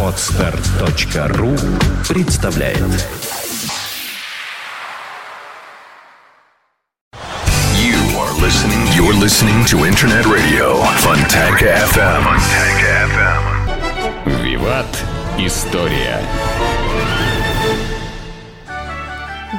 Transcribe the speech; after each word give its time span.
Отстар.ру 0.00 1.56
представляет 2.08 2.78
You 7.74 7.98
are 8.16 8.32
listening. 8.40 8.86
You're 8.94 9.12
listening 9.12 9.64
to 9.66 9.86
Internet 9.86 10.24
Radio 10.26 10.76
Fontanka 10.98 11.66
FM. 11.90 12.22
Fontanka 12.22 13.08
FM. 13.08 14.44
Виват. 14.44 15.04
История. 15.38 16.20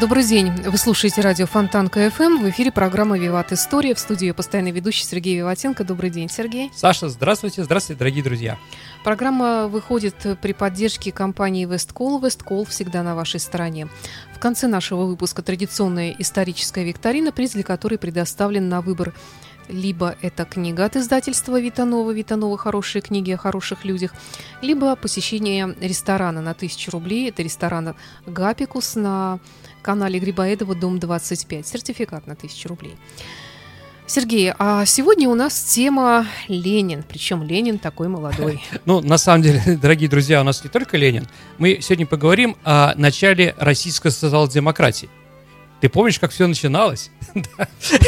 Добрый 0.01 0.25
день. 0.25 0.51
Вы 0.51 0.77
слушаете 0.77 1.21
радио 1.21 1.45
Фонтан 1.45 1.87
КФМ. 1.87 2.43
В 2.43 2.49
эфире 2.49 2.69
программа 2.69 3.17
«Виват 3.17 3.53
История». 3.53 3.95
В 3.95 3.99
студии 3.99 4.31
постоянный 4.31 4.71
ведущий 4.71 5.05
Сергей 5.05 5.37
Виватенко. 5.37 5.85
Добрый 5.85 6.09
день, 6.09 6.27
Сергей. 6.27 6.69
Саша, 6.75 7.07
здравствуйте. 7.07 7.63
Здравствуйте, 7.63 7.99
дорогие 7.99 8.21
друзья. 8.21 8.57
Программа 9.05 9.67
выходит 9.69 10.15
при 10.41 10.51
поддержке 10.51 11.13
компании 11.13 11.65
«Весткол». 11.65 12.19
«Весткол» 12.19 12.65
всегда 12.65 13.03
на 13.03 13.15
вашей 13.15 13.39
стороне. 13.39 13.87
В 14.35 14.39
конце 14.39 14.67
нашего 14.67 15.05
выпуска 15.05 15.41
традиционная 15.41 16.13
историческая 16.19 16.83
викторина, 16.83 17.31
приз 17.31 17.51
для 17.51 17.63
которой 17.63 17.97
предоставлен 17.97 18.67
на 18.67 18.81
выбор 18.81 19.13
либо 19.69 20.15
это 20.21 20.45
книга 20.45 20.85
от 20.85 20.95
издательства 20.95 21.59
Витанова, 21.59 22.11
Витанова 22.11 22.57
«Хорошие 22.57 23.01
книги 23.01 23.31
о 23.31 23.37
хороших 23.37 23.85
людях», 23.85 24.13
либо 24.61 24.95
посещение 24.95 25.75
ресторана 25.81 26.41
на 26.41 26.51
1000 26.51 26.91
рублей. 26.91 27.29
Это 27.29 27.43
ресторан 27.43 27.95
«Гапикус» 28.25 28.95
на 28.95 29.39
канале 29.81 30.19
Грибоедова, 30.19 30.75
дом 30.75 30.99
25. 30.99 31.67
Сертификат 31.67 32.27
на 32.27 32.33
1000 32.33 32.67
рублей. 32.69 32.95
Сергей, 34.07 34.53
а 34.59 34.85
сегодня 34.85 35.27
у 35.27 35.33
нас 35.33 35.59
тема 35.63 36.27
Ленин, 36.47 37.03
причем 37.07 37.41
Ленин 37.41 37.79
такой 37.79 38.07
молодой. 38.07 38.63
Ну, 38.85 39.01
на 39.01 39.17
самом 39.17 39.41
деле, 39.41 39.61
дорогие 39.81 40.07
друзья, 40.07 40.41
у 40.41 40.43
нас 40.43 40.63
не 40.63 40.69
только 40.69 40.97
Ленин. 40.97 41.27
Мы 41.57 41.79
сегодня 41.81 42.05
поговорим 42.05 42.55
о 42.63 42.93
начале 42.95 43.55
российской 43.57 44.11
социал-демократии. 44.11 45.09
Ты 45.85 45.89
помнишь, 45.89 46.17
как 46.17 46.31
все 46.31 46.47
начиналось? 46.47 47.11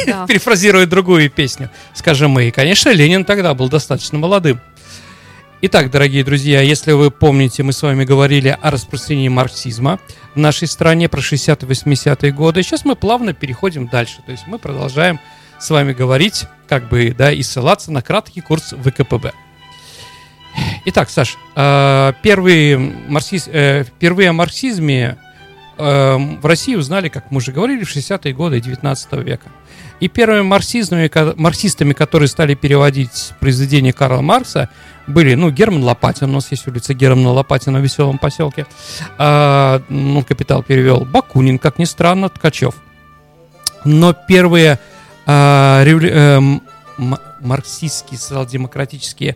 Да. 0.07 0.25
Перефразируя 0.25 0.87
другую 0.87 1.29
песню, 1.29 1.69
скажем 1.93 2.31
мы. 2.31 2.47
И, 2.47 2.51
конечно, 2.51 2.89
Ленин 2.89 3.23
тогда 3.23 3.53
был 3.53 3.69
достаточно 3.69 4.17
молодым. 4.17 4.59
Итак, 5.61 5.91
дорогие 5.91 6.23
друзья, 6.23 6.61
если 6.61 6.93
вы 6.93 7.11
помните, 7.11 7.61
мы 7.61 7.73
с 7.73 7.83
вами 7.83 8.03
говорили 8.03 8.57
о 8.59 8.71
распространении 8.71 9.27
марксизма 9.27 9.99
в 10.33 10.39
нашей 10.39 10.67
стране 10.67 11.07
про 11.07 11.19
60-80-е 11.19 12.31
годы. 12.31 12.63
Сейчас 12.63 12.83
мы 12.83 12.95
плавно 12.95 13.33
переходим 13.33 13.87
дальше. 13.87 14.23
То 14.25 14.31
есть 14.31 14.47
мы 14.47 14.57
продолжаем 14.57 15.19
с 15.59 15.69
вами 15.69 15.93
говорить, 15.93 16.45
как 16.67 16.89
бы, 16.89 17.13
да, 17.15 17.31
и 17.31 17.43
ссылаться 17.43 17.91
на 17.91 18.01
краткий 18.01 18.41
курс 18.41 18.73
ВКПБ. 18.75 19.33
Итак, 20.85 21.11
Саш, 21.11 21.37
э, 21.55 22.13
первые, 22.23 22.79
марксиз, 22.79 23.47
э, 23.47 23.83
впервые 23.83 24.29
о 24.31 24.33
марксизме 24.33 25.19
в 25.77 26.39
России 26.45 26.75
узнали, 26.75 27.09
как 27.09 27.31
мы 27.31 27.37
уже 27.37 27.51
говорили, 27.51 27.83
в 27.83 27.95
60-е 27.95 28.33
годы 28.33 28.59
19 28.59 29.13
века. 29.23 29.49
И 29.99 30.07
первыми 30.07 30.41
марксистами, 30.41 31.07
ко- 31.07 31.33
марксистами, 31.37 31.93
которые 31.93 32.27
стали 32.27 32.53
переводить 32.53 33.33
произведения 33.39 33.93
Карла 33.93 34.21
Маркса, 34.21 34.69
были, 35.07 35.33
ну, 35.35 35.49
Герман 35.49 35.83
Лопатин, 35.83 36.29
у 36.29 36.33
нас 36.33 36.51
есть 36.51 36.67
улица 36.67 36.93
Германа 36.93 37.31
Лопатина 37.31 37.79
в 37.79 37.83
веселом 37.83 38.17
поселке, 38.19 38.65
А, 39.17 39.81
ну, 39.89 40.23
«Капитал» 40.23 40.61
перевел, 40.63 41.05
Бакунин, 41.05 41.57
как 41.59 41.79
ни 41.79 41.85
странно, 41.85 42.29
Ткачев. 42.29 42.75
Но 43.85 44.13
первые 44.13 44.79
а, 45.25 45.83
револю- 45.83 46.11
эм, 46.11 46.61
м- 46.97 47.17
марксистские 47.41 48.19
социал-демократические 48.19 49.35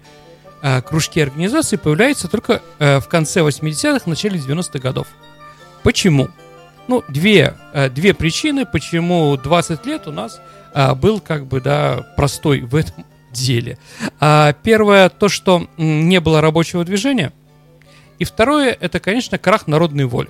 а, 0.64 0.82
кружки 0.82 1.20
организации 1.20 1.76
появляются 1.78 2.28
только 2.28 2.62
э, 2.80 3.00
в 3.00 3.08
конце 3.08 3.40
80-х, 3.42 4.04
начале 4.10 4.38
90-х 4.40 4.78
годов. 4.80 5.08
Почему? 5.84 6.30
Ну, 6.88 7.04
две, 7.08 7.56
э, 7.74 7.90
две 7.90 8.14
причины, 8.14 8.66
почему 8.66 9.38
20 9.38 9.86
лет 9.86 10.08
у 10.08 10.12
нас 10.12 10.42
а, 10.74 10.96
был 10.96 11.20
как 11.20 11.46
бы, 11.46 11.62
да, 11.62 12.06
простой 12.16 12.62
в 12.62 12.76
этом 12.76 13.06
деле. 13.32 13.78
А, 14.20 14.54
первое, 14.64 15.10
то, 15.10 15.30
что 15.30 15.68
не 15.78 16.20
было 16.20 16.42
рабочего 16.42 16.84
движения. 16.84 17.34
И 18.20 18.24
второе, 18.24 18.78
это, 18.80 19.00
конечно, 19.00 19.38
крах 19.38 19.68
народной 19.68 20.06
воли. 20.06 20.30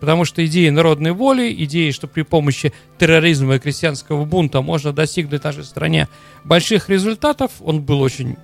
Потому 0.00 0.24
что 0.24 0.44
идеи 0.46 0.70
народной 0.70 1.12
воли, 1.12 1.52
идеи, 1.64 1.90
что 1.90 2.06
при 2.06 2.22
помощи 2.22 2.72
терроризма 2.98 3.56
и 3.56 3.58
крестьянского 3.58 4.24
бунта 4.24 4.62
можно 4.62 4.94
достигнуть 4.94 5.42
в 5.42 5.44
нашей 5.44 5.64
стране 5.64 6.08
больших 6.42 6.88
результатов, 6.88 7.50
он 7.60 7.82
был 7.82 8.00
очень 8.00 8.36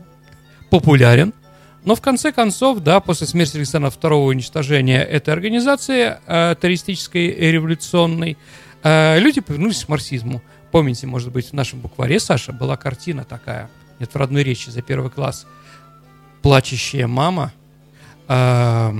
популярен. 0.68 1.32
Но 1.86 1.94
в 1.94 2.00
конце 2.00 2.32
концов, 2.32 2.80
да, 2.80 2.98
после 2.98 3.28
смерти 3.28 3.58
Александра 3.58 3.90
II 3.90 4.26
уничтожения 4.26 5.04
этой 5.04 5.32
организации 5.32 6.16
э, 6.26 6.56
террористической 6.60 7.28
и 7.28 7.46
революционной, 7.52 8.36
э, 8.82 9.20
люди 9.20 9.40
повернулись 9.40 9.84
к 9.84 9.88
марксизму. 9.88 10.42
Помните, 10.72 11.06
может 11.06 11.30
быть, 11.30 11.50
в 11.50 11.52
нашем 11.52 11.78
букваре, 11.78 12.18
Саша, 12.18 12.52
была 12.52 12.76
картина 12.76 13.22
такая, 13.22 13.70
нет, 14.00 14.12
в 14.12 14.16
родной 14.16 14.42
речи 14.42 14.68
за 14.68 14.82
первый 14.82 15.12
класс. 15.12 15.46
Плачущая 16.42 17.06
мама 17.06 17.52
э, 18.26 18.90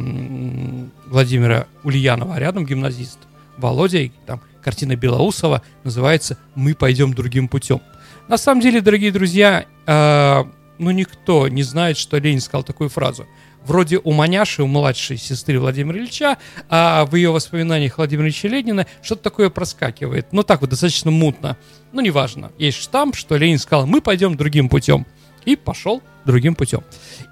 Владимира 1.07 1.67
Ульянова, 1.83 2.37
а 2.37 2.39
рядом 2.39 2.65
гимназист 2.65 3.19
Володя, 3.57 3.99
и 3.99 4.13
там 4.27 4.41
картина 4.63 4.95
Белоусова 4.95 5.63
называется 5.83 6.39
«Мы 6.55 6.77
пойдем 6.77 7.15
другим 7.15 7.49
путем». 7.49 7.81
На 8.29 8.39
самом 8.39 8.61
деле, 8.61 8.81
дорогие 8.81 9.11
друзья, 9.11 9.67
э, 9.87 10.45
ну 10.79 10.91
никто 10.91 11.49
не 11.49 11.63
знает, 11.63 11.97
что 11.97 12.19
Ленин 12.19 12.41
сказал 12.41 12.63
такую 12.63 12.89
фразу. 12.89 13.27
Вроде 13.65 13.99
у 13.99 14.13
маняши, 14.13 14.63
у 14.63 14.69
младшей 14.69 15.17
сестры 15.17 15.59
Владимира 15.59 15.99
Ильича, 15.99 16.39
а 16.69 17.05
в 17.05 17.17
ее 17.17 17.31
воспоминаниях 17.31 17.99
Владимира 17.99 18.29
Ильича 18.29 18.47
Ленина 18.47 18.87
что-то 19.03 19.25
такое 19.25 19.51
проскакивает. 19.51 20.29
Ну 20.33 20.45
так 20.45 20.61
вот, 20.61 20.71
достаточно 20.71 21.11
мутно. 21.11 21.57
Ну 21.93 22.01
неважно. 22.01 22.53
Есть 22.59 22.79
штамп, 22.79 23.17
что 23.17 23.37
Ленин 23.37 23.59
сказал, 23.59 23.87
мы 23.87 24.01
пойдем 24.01 24.37
другим 24.37 24.69
путем. 24.69 25.05
И 25.45 25.57
пошел 25.57 26.01
другим 26.25 26.55
путем. 26.55 26.83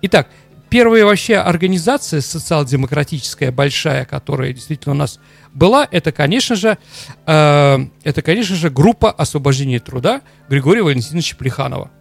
Итак, 0.03 0.29
первая 0.71 1.05
вообще 1.05 1.37
организация 1.37 2.21
социал-демократическая 2.21 3.53
большая, 3.53 4.05
которая 4.05 4.53
действительно 4.53 4.95
у 4.97 4.99
нас 4.99 5.21
была, 5.53 5.87
это, 5.89 6.11
конечно 6.11 6.57
же, 6.57 6.79
э, 7.27 7.79
это, 8.03 8.23
конечно 8.23 8.57
же, 8.57 8.71
группа 8.71 9.13
освобождения 9.13 9.79
труда 9.79 10.23
Григория 10.49 10.83
Валентиновича 10.83 11.37
Плеханова 11.37 11.93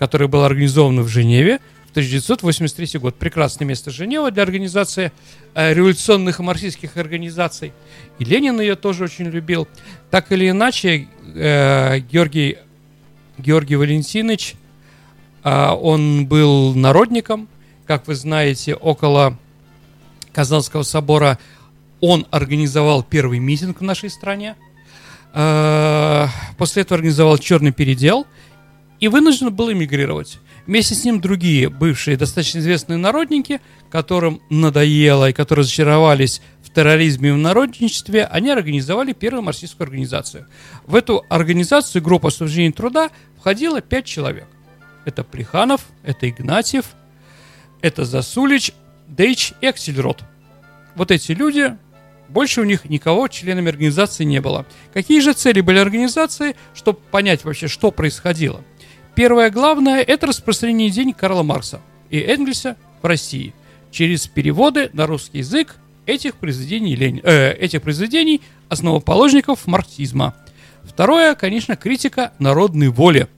которая 0.00 0.28
была 0.28 0.46
организована 0.46 1.02
в 1.02 1.08
Женеве 1.08 1.60
в 1.88 1.90
1983 1.90 2.98
год. 2.98 3.16
Прекрасное 3.16 3.66
место 3.66 3.90
Женева 3.90 4.30
для 4.30 4.44
организации 4.44 5.12
э, 5.54 5.74
революционных 5.74 6.40
и 6.40 6.42
марксистских 6.42 6.96
организаций. 6.96 7.74
И 8.18 8.24
Ленин 8.24 8.58
ее 8.62 8.76
тоже 8.76 9.04
очень 9.04 9.26
любил. 9.26 9.68
Так 10.10 10.32
или 10.32 10.48
иначе, 10.48 11.06
э, 11.34 11.98
Георгий, 11.98 12.56
Георгий 13.36 13.76
Валентинович, 13.76 14.54
э, 15.44 15.66
он 15.68 16.24
был 16.24 16.74
народником. 16.74 17.46
Как 17.86 18.08
вы 18.08 18.14
знаете, 18.14 18.74
около 18.74 19.36
Казанского 20.32 20.82
собора 20.82 21.38
он 22.00 22.26
организовал 22.30 23.02
первый 23.02 23.38
митинг 23.38 23.80
в 23.80 23.84
нашей 23.84 24.08
стране. 24.08 24.56
Э, 25.34 26.26
После 26.56 26.84
этого 26.84 26.96
организовал 26.96 27.36
черный 27.36 27.72
передел 27.72 28.26
и 29.00 29.08
вынужден 29.08 29.52
был 29.52 29.72
эмигрировать. 29.72 30.38
Вместе 30.66 30.94
с 30.94 31.04
ним 31.04 31.20
другие 31.20 31.68
бывшие 31.68 32.16
достаточно 32.16 32.58
известные 32.58 32.98
народники, 32.98 33.60
которым 33.90 34.40
надоело 34.50 35.30
и 35.30 35.32
которые 35.32 35.62
разочаровались 35.62 36.42
в 36.62 36.70
терроризме 36.72 37.30
и 37.30 37.32
в 37.32 37.38
народничестве, 37.38 38.24
они 38.26 38.50
организовали 38.50 39.12
первую 39.12 39.42
марксистскую 39.42 39.86
организацию. 39.86 40.46
В 40.86 40.94
эту 40.94 41.24
организацию 41.28 42.02
группа 42.02 42.28
освобождения 42.28 42.72
труда 42.72 43.10
входило 43.38 43.80
пять 43.80 44.04
человек. 44.04 44.46
Это 45.06 45.24
Плеханов, 45.24 45.80
это 46.04 46.28
Игнатьев, 46.28 46.84
это 47.80 48.04
Засулич, 48.04 48.72
Дейч 49.08 49.54
и 49.62 49.66
Аксельрод. 49.66 50.22
Вот 50.94 51.10
эти 51.10 51.32
люди, 51.32 51.76
больше 52.28 52.60
у 52.60 52.64
них 52.64 52.84
никого 52.84 53.26
членами 53.28 53.70
организации 53.70 54.24
не 54.24 54.40
было. 54.40 54.66
Какие 54.92 55.20
же 55.20 55.32
цели 55.32 55.62
были 55.62 55.78
организации, 55.78 56.54
чтобы 56.74 57.00
понять 57.10 57.44
вообще, 57.44 57.66
что 57.66 57.90
происходило? 57.90 58.62
Первое 59.14 59.50
главное– 59.50 60.00
это 60.06 60.26
распространение 60.26 60.88
идей 60.88 61.12
Карла 61.12 61.42
Маркса 61.42 61.80
и 62.10 62.18
Энгельса 62.20 62.76
в 63.02 63.06
России 63.06 63.54
через 63.90 64.26
переводы 64.26 64.90
на 64.92 65.06
русский 65.06 65.38
язык 65.38 65.76
этих 66.06 66.36
произведений, 66.36 66.94
Лени- 66.96 67.20
э, 67.22 67.52
этих 67.52 67.82
произведений 67.82 68.40
основоположников 68.68 69.66
марксизма. 69.66 70.34
Второе, 70.84 71.34
конечно, 71.34 71.76
критика 71.76 72.32
народной 72.38 72.88
воли. 72.88 73.28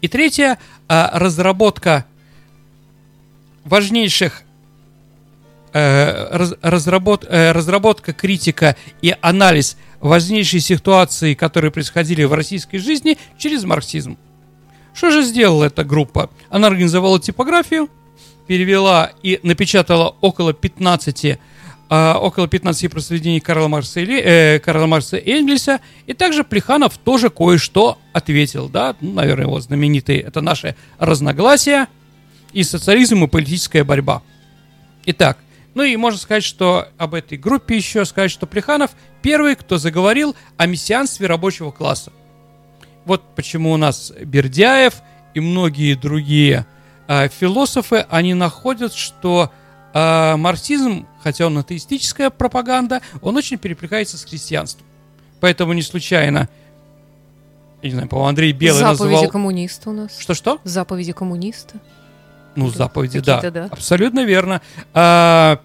И 0.00 0.08
третье, 0.08 0.58
а, 0.86 1.10
разработка 1.18 2.04
важнейших 3.64 4.42
э, 5.74 6.28
раз- 6.36 6.54
разработ- 6.62 7.26
э, 7.28 7.52
разработка, 7.52 8.14
критика 8.14 8.74
и 9.02 9.14
анализ 9.20 9.76
важнейшей 10.00 10.60
ситуации, 10.60 11.34
которые 11.34 11.70
происходили 11.70 12.24
в 12.24 12.32
российской 12.32 12.78
жизни 12.78 13.18
через 13.36 13.64
марксизм. 13.64 14.16
Что 14.94 15.10
же 15.10 15.22
сделала 15.22 15.64
эта 15.64 15.84
группа? 15.84 16.30
Она 16.50 16.68
организовала 16.68 17.20
типографию, 17.20 17.88
перевела 18.46 19.12
и 19.22 19.38
напечатала 19.42 20.16
около 20.20 20.52
15 20.52 21.38
а, 21.90 22.18
около 22.18 22.48
15 22.48 22.90
произведений 22.90 23.40
Карла 23.40 23.68
Марса, 23.68 24.00
и, 24.00 24.06
э, 24.06 24.58
Карла 24.58 24.86
Марса 24.86 25.16
Энгельса, 25.16 25.80
и 26.06 26.12
также 26.12 26.44
Плеханов 26.44 26.98
тоже 26.98 27.30
кое-что 27.30 27.96
ответил, 28.12 28.68
да, 28.68 28.94
ну, 29.00 29.12
наверное, 29.12 29.46
его 29.46 29.58
знаменитый, 29.58 30.18
это 30.18 30.42
наши 30.42 30.76
разногласия 30.98 31.88
и 32.52 32.62
социализм 32.62 33.24
и 33.24 33.26
политическая 33.26 33.84
борьба. 33.84 34.22
Итак, 35.06 35.38
ну 35.74 35.82
и 35.82 35.96
можно 35.96 36.18
сказать, 36.18 36.44
что 36.44 36.88
об 36.96 37.14
этой 37.14 37.38
группе 37.38 37.76
еще 37.76 38.04
сказать, 38.04 38.30
что 38.30 38.46
Плеханов 38.46 38.92
первый, 39.22 39.54
кто 39.54 39.78
заговорил 39.78 40.34
о 40.56 40.66
мессианстве 40.66 41.26
рабочего 41.26 41.70
класса. 41.70 42.12
Вот 43.04 43.22
почему 43.34 43.72
у 43.72 43.76
нас 43.76 44.12
Бердяев 44.20 44.94
и 45.34 45.40
многие 45.40 45.94
другие 45.94 46.66
э, 47.06 47.28
философы, 47.28 48.06
они 48.10 48.34
находят, 48.34 48.92
что 48.92 49.50
э, 49.94 50.36
марксизм, 50.36 51.06
хотя 51.22 51.46
он 51.46 51.58
атеистическая 51.58 52.30
пропаганда, 52.30 53.00
он 53.22 53.36
очень 53.36 53.58
переплетается 53.58 54.18
с 54.18 54.24
христианством. 54.24 54.86
Поэтому 55.40 55.72
не 55.72 55.82
случайно, 55.82 56.48
я 57.82 57.88
не 57.88 57.94
знаю, 57.94 58.08
по 58.08 58.26
Андрей 58.26 58.52
Белый 58.52 58.80
Заповеди 58.80 59.12
назвал... 59.12 59.30
коммуниста 59.30 59.90
у 59.90 59.92
нас. 59.92 60.18
Что-что? 60.18 60.60
Заповеди 60.64 61.12
коммуниста. 61.12 61.78
Ну, 62.58 62.70
заповеди, 62.70 63.20
да. 63.20 63.40
Да. 63.50 63.68
Абсолютно 63.70 64.24
верно. 64.24 64.60
А, 64.92 65.60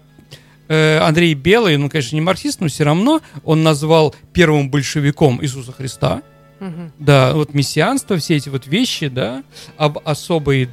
э, 0.68 0.98
Андрей 0.98 1.34
Белый, 1.34 1.76
ну, 1.76 1.90
конечно, 1.90 2.14
не 2.14 2.20
марксист, 2.20 2.60
но 2.60 2.68
все 2.68 2.84
равно 2.84 3.20
он 3.42 3.62
назвал 3.62 4.14
первым 4.32 4.70
большевиком 4.70 5.42
Иисуса 5.42 5.72
Христа. 5.72 6.22
Мгм. 6.60 6.92
Да, 6.98 7.34
вот 7.34 7.52
мессианство, 7.52 8.16
все 8.16 8.36
эти 8.36 8.48
вот 8.48 8.66
вещи, 8.66 9.08
да, 9.08 9.42
об 9.76 9.98
особой, 10.04 10.68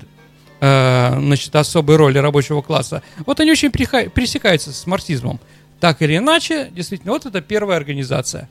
э, 0.59 1.19
значит, 1.19 1.55
особой 1.55 1.95
роли 1.95 2.19
рабочего 2.19 2.61
класса, 2.61 3.01
вот 3.25 3.39
они 3.39 3.51
очень 3.51 3.71
пересекаются 3.71 4.71
с 4.71 4.85
марксизмом. 4.85 5.39
Так 5.79 6.03
или 6.03 6.17
иначе, 6.17 6.69
действительно, 6.71 7.13
вот 7.13 7.25
это 7.25 7.41
первая 7.41 7.77
организация. 7.77 8.47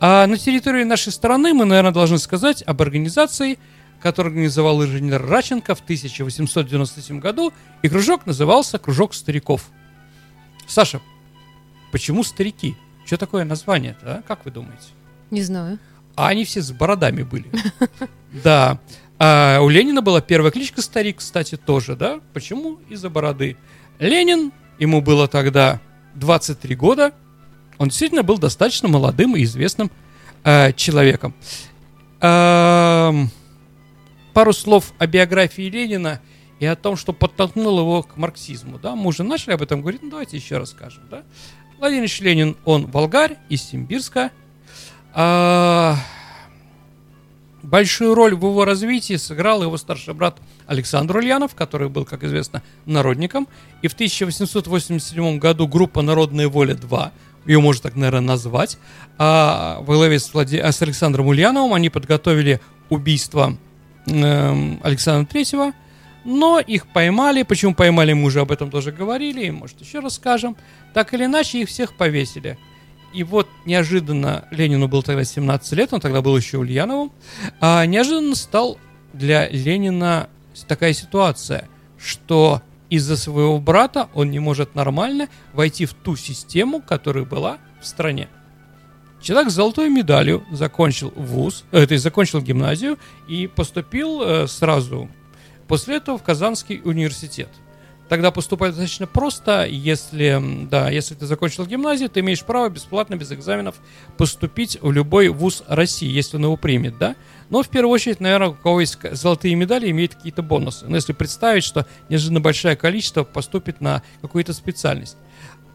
А 0.00 0.26
на 0.26 0.36
территории 0.36 0.84
нашей 0.84 1.12
страны 1.12 1.54
мы, 1.54 1.64
наверное, 1.64 1.92
должны 1.92 2.18
сказать 2.18 2.62
об 2.66 2.82
организации, 2.82 3.58
которую 4.04 4.32
организовал 4.32 4.84
инженер 4.84 5.24
Раченко 5.26 5.74
в 5.74 5.80
1897 5.80 7.20
году, 7.20 7.54
и 7.80 7.88
кружок 7.88 8.26
назывался 8.26 8.78
«Кружок 8.78 9.14
стариков». 9.14 9.70
Саша, 10.66 11.00
почему 11.90 12.22
старики? 12.22 12.76
Что 13.06 13.16
такое 13.16 13.46
название-то, 13.46 14.16
а? 14.16 14.22
как 14.28 14.44
вы 14.44 14.50
думаете? 14.50 14.88
Не 15.30 15.42
знаю. 15.42 15.78
А 16.16 16.28
они 16.28 16.44
все 16.44 16.60
с 16.60 16.70
бородами 16.70 17.22
были. 17.22 17.46
Да. 18.44 18.78
А 19.18 19.60
у 19.60 19.68
Ленина 19.70 20.02
была 20.02 20.20
первая 20.20 20.50
кличка 20.50 20.82
Старик, 20.82 21.18
кстати, 21.18 21.56
тоже, 21.56 21.96
да? 21.96 22.20
Почему? 22.34 22.80
Из-за 22.90 23.08
бороды. 23.08 23.56
Ленин, 24.00 24.52
ему 24.78 25.00
было 25.00 25.28
тогда 25.28 25.80
23 26.16 26.74
года. 26.74 27.12
Он 27.78 27.88
действительно 27.88 28.22
был 28.22 28.36
достаточно 28.36 28.86
молодым 28.88 29.34
и 29.36 29.44
известным 29.44 29.90
э, 30.42 30.72
человеком. 30.74 31.32
Эм, 32.20 33.30
пару 34.34 34.52
слов 34.52 34.92
о 34.98 35.06
биографии 35.06 35.62
Ленина 35.62 36.20
и 36.58 36.66
о 36.66 36.76
том, 36.76 36.96
что 36.96 37.12
подтолкнуло 37.12 37.80
его 37.80 38.02
к 38.02 38.16
марксизму. 38.16 38.78
Да? 38.78 38.94
Мы 38.96 39.06
уже 39.06 39.22
начали 39.22 39.54
об 39.54 39.62
этом 39.62 39.80
говорить, 39.80 40.02
но 40.02 40.10
давайте 40.10 40.36
еще 40.36 40.58
расскажем. 40.58 41.04
Да? 41.10 41.22
Владимир 41.78 42.02
Ильич 42.02 42.20
Ленин, 42.20 42.56
он 42.64 42.86
волгарь 42.86 43.38
из 43.48 43.62
Симбирска. 43.62 44.30
А, 45.12 45.96
большую 47.62 48.14
роль 48.14 48.34
в 48.34 48.44
его 48.44 48.64
развитии 48.64 49.16
сыграл 49.16 49.62
его 49.62 49.76
старший 49.76 50.14
брат 50.14 50.38
Александр 50.66 51.16
Ульянов, 51.18 51.54
который 51.54 51.88
был, 51.88 52.04
как 52.04 52.24
известно, 52.24 52.62
народником. 52.86 53.48
И 53.82 53.88
в 53.88 53.94
1887 53.94 55.38
году 55.38 55.68
группа 55.68 56.02
«Народная 56.02 56.48
воля-2», 56.48 57.10
ее 57.46 57.60
можно 57.60 57.82
так, 57.82 57.94
наверное, 57.94 58.20
назвать, 58.20 58.78
а, 59.18 59.78
во 59.80 59.94
главе 59.94 60.18
с, 60.18 60.32
Влади- 60.32 60.60
с 60.60 60.82
Александром 60.82 61.26
Ульяновым 61.26 61.74
они 61.74 61.90
подготовили 61.90 62.60
убийство 62.88 63.56
эм, 64.06 64.80
Александра 64.82 65.26
Третьего, 65.30 65.72
но 66.24 66.58
их 66.58 66.86
поймали. 66.86 67.42
Почему 67.42 67.74
поймали, 67.74 68.12
мы 68.12 68.24
уже 68.24 68.40
об 68.40 68.50
этом 68.50 68.70
тоже 68.70 68.92
говорили, 68.92 69.46
и, 69.46 69.50
может, 69.50 69.80
еще 69.80 70.00
расскажем. 70.00 70.56
Так 70.92 71.14
или 71.14 71.24
иначе, 71.26 71.60
их 71.60 71.68
всех 71.68 71.94
повесили. 71.94 72.58
И 73.12 73.22
вот 73.22 73.48
неожиданно, 73.64 74.44
Ленину 74.50 74.88
было 74.88 75.02
тогда 75.02 75.22
17 75.24 75.72
лет, 75.74 75.92
он 75.92 76.00
тогда 76.00 76.20
был 76.20 76.36
еще 76.36 76.58
Ульяновым, 76.58 77.12
а 77.60 77.86
неожиданно 77.86 78.34
стал 78.34 78.78
для 79.12 79.48
Ленина 79.48 80.28
такая 80.66 80.92
ситуация, 80.92 81.68
что 81.96 82.60
из-за 82.90 83.16
своего 83.16 83.60
брата 83.60 84.08
он 84.14 84.30
не 84.30 84.40
может 84.40 84.74
нормально 84.74 85.28
войти 85.52 85.86
в 85.86 85.94
ту 85.94 86.16
систему, 86.16 86.82
которая 86.82 87.24
была 87.24 87.58
в 87.80 87.86
стране. 87.86 88.28
Человек 89.24 89.50
с 89.50 89.54
золотой 89.54 89.88
медалью 89.88 90.44
закончил 90.52 91.10
вуз, 91.16 91.64
э, 91.72 91.86
то 91.86 91.92
есть 91.92 92.04
закончил 92.04 92.42
гимназию 92.42 92.98
и 93.26 93.46
поступил 93.46 94.20
э, 94.20 94.46
сразу 94.46 95.08
после 95.66 95.96
этого 95.96 96.18
в 96.18 96.22
Казанский 96.22 96.82
университет. 96.84 97.48
Тогда 98.10 98.30
поступать 98.30 98.72
достаточно 98.72 99.06
просто, 99.06 99.64
если, 99.64 100.66
да, 100.70 100.90
если 100.90 101.14
ты 101.14 101.24
закончил 101.24 101.64
гимназию, 101.64 102.10
ты 102.10 102.20
имеешь 102.20 102.44
право 102.44 102.68
бесплатно, 102.68 103.14
без 103.14 103.32
экзаменов 103.32 103.76
поступить 104.18 104.76
в 104.82 104.92
любой 104.92 105.28
вуз 105.28 105.62
России, 105.68 106.10
если 106.10 106.36
он 106.36 106.44
его 106.44 106.58
примет, 106.58 106.98
да. 106.98 107.16
Но 107.48 107.62
в 107.62 107.68
первую 107.70 107.94
очередь, 107.94 108.20
наверное, 108.20 108.48
у 108.48 108.54
кого 108.54 108.82
есть 108.82 108.98
золотые 109.12 109.54
медали, 109.54 109.90
имеет 109.90 110.16
какие-то 110.16 110.42
бонусы. 110.42 110.84
Но 110.86 110.96
если 110.96 111.14
представить, 111.14 111.64
что 111.64 111.86
неожиданно 112.10 112.40
большое 112.40 112.76
количество 112.76 113.24
поступит 113.24 113.80
на 113.80 114.02
какую-то 114.20 114.52
специальность. 114.52 115.16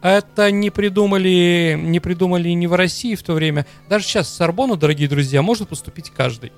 Это 0.02 0.50
не 0.50 0.70
придумали, 0.70 1.78
не 1.78 2.00
придумали 2.00 2.48
не 2.50 2.66
в 2.66 2.74
России 2.74 3.14
в 3.14 3.22
то 3.22 3.34
время. 3.34 3.66
Даже 3.88 4.04
сейчас 4.04 4.28
в 4.28 4.34
Сорбону, 4.34 4.76
дорогие 4.76 5.08
друзья, 5.08 5.42
может 5.42 5.68
поступить 5.68 6.10
каждый. 6.10 6.52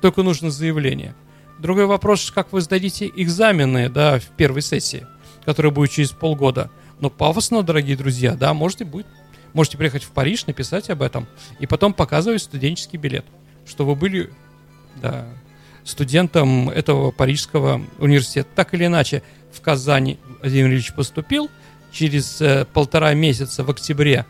Только 0.00 0.22
нужно 0.22 0.50
заявление. 0.50 1.14
Другой 1.58 1.86
вопрос, 1.86 2.30
как 2.30 2.52
вы 2.52 2.62
сдадите 2.62 3.10
экзамены, 3.14 3.88
да, 3.88 4.18
в 4.18 4.26
первой 4.36 4.62
сессии, 4.62 5.06
которая 5.44 5.70
будет 5.70 5.90
через 5.90 6.10
полгода. 6.10 6.70
Но 7.00 7.10
пафосно, 7.10 7.62
дорогие 7.62 7.96
друзья, 7.96 8.34
да, 8.34 8.54
можете 8.54 8.84
будет, 8.84 9.06
можете 9.52 9.76
приехать 9.76 10.02
в 10.02 10.10
Париж, 10.10 10.46
написать 10.46 10.90
об 10.90 11.02
этом 11.02 11.26
и 11.60 11.66
потом 11.66 11.92
показывать 11.92 12.42
студенческий 12.42 12.98
билет, 12.98 13.24
что 13.66 13.84
вы 13.84 13.94
были, 13.94 14.30
да, 15.00 15.26
студентом 15.84 16.70
этого 16.70 17.10
парижского 17.10 17.82
университета. 17.98 18.48
Так 18.54 18.74
или 18.74 18.86
иначе, 18.86 19.22
в 19.52 19.60
Казани 19.60 20.18
Владимир 20.40 20.70
Ильич 20.70 20.92
поступил. 20.92 21.50
Через 21.92 22.40
э, 22.40 22.64
полтора 22.64 23.14
месяца 23.14 23.64
в 23.64 23.70
октябре 23.70 24.26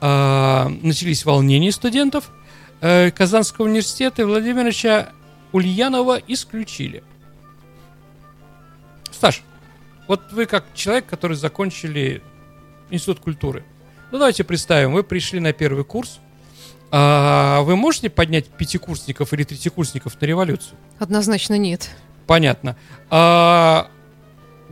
э, 0.00 0.68
начались 0.82 1.24
волнения 1.24 1.72
студентов 1.72 2.30
э, 2.80 3.10
Казанского 3.10 3.66
университета, 3.66 4.22
и 4.22 4.24
Владимира 4.24 4.64
Ильича 4.64 5.12
Ульянова 5.52 6.18
исключили. 6.26 7.02
Саш, 9.12 9.42
вот 10.08 10.32
вы 10.32 10.46
как 10.46 10.64
человек, 10.74 11.06
который 11.06 11.36
закончили 11.36 12.22
институт 12.90 13.20
культуры. 13.20 13.64
Ну 14.12 14.18
давайте 14.18 14.44
представим, 14.44 14.92
вы 14.92 15.02
пришли 15.02 15.40
на 15.40 15.52
первый 15.52 15.84
курс. 15.84 16.20
А 16.92 17.62
вы 17.62 17.74
можете 17.76 18.08
поднять 18.10 18.46
пятикурсников 18.46 19.32
или 19.32 19.42
третьекурсников 19.42 20.20
на 20.20 20.24
революцию? 20.24 20.78
Однозначно 20.98 21.58
нет. 21.58 21.90
Понятно. 22.26 22.76
А, 23.10 23.90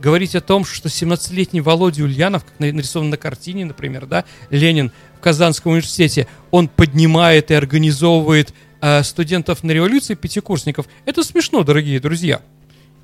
говорить 0.05 0.35
о 0.35 0.41
том, 0.41 0.65
что 0.65 0.87
17-летний 0.87 1.61
Володя 1.61 2.03
Ульянов, 2.03 2.45
как 2.45 2.59
на- 2.59 2.71
нарисован 2.71 3.09
на 3.09 3.17
картине, 3.17 3.65
например, 3.65 4.05
да, 4.05 4.23
Ленин 4.51 4.91
в 5.17 5.19
Казанском 5.19 5.71
университете, 5.71 6.27
он 6.51 6.67
поднимает 6.67 7.49
и 7.49 7.55
организовывает 7.55 8.53
а, 8.81 9.01
студентов 9.01 9.63
на 9.63 9.71
революции, 9.71 10.13
пятикурсников. 10.13 10.85
Это 11.07 11.23
смешно, 11.23 11.63
дорогие 11.63 11.99
друзья. 11.99 12.43